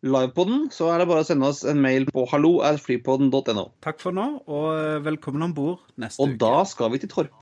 [0.05, 2.61] livepoden, så er det bare å sende oss en mail på hallo
[3.85, 6.35] Takk for nå, og eh, velkommen om bord neste og uke.
[6.35, 7.33] Og da skal vi til Torp.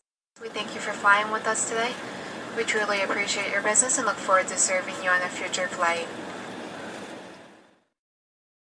[0.42, 1.92] We thank you for flying with us today.
[2.58, 6.08] We truly appreciate your business and look forward to serving you on a future flight.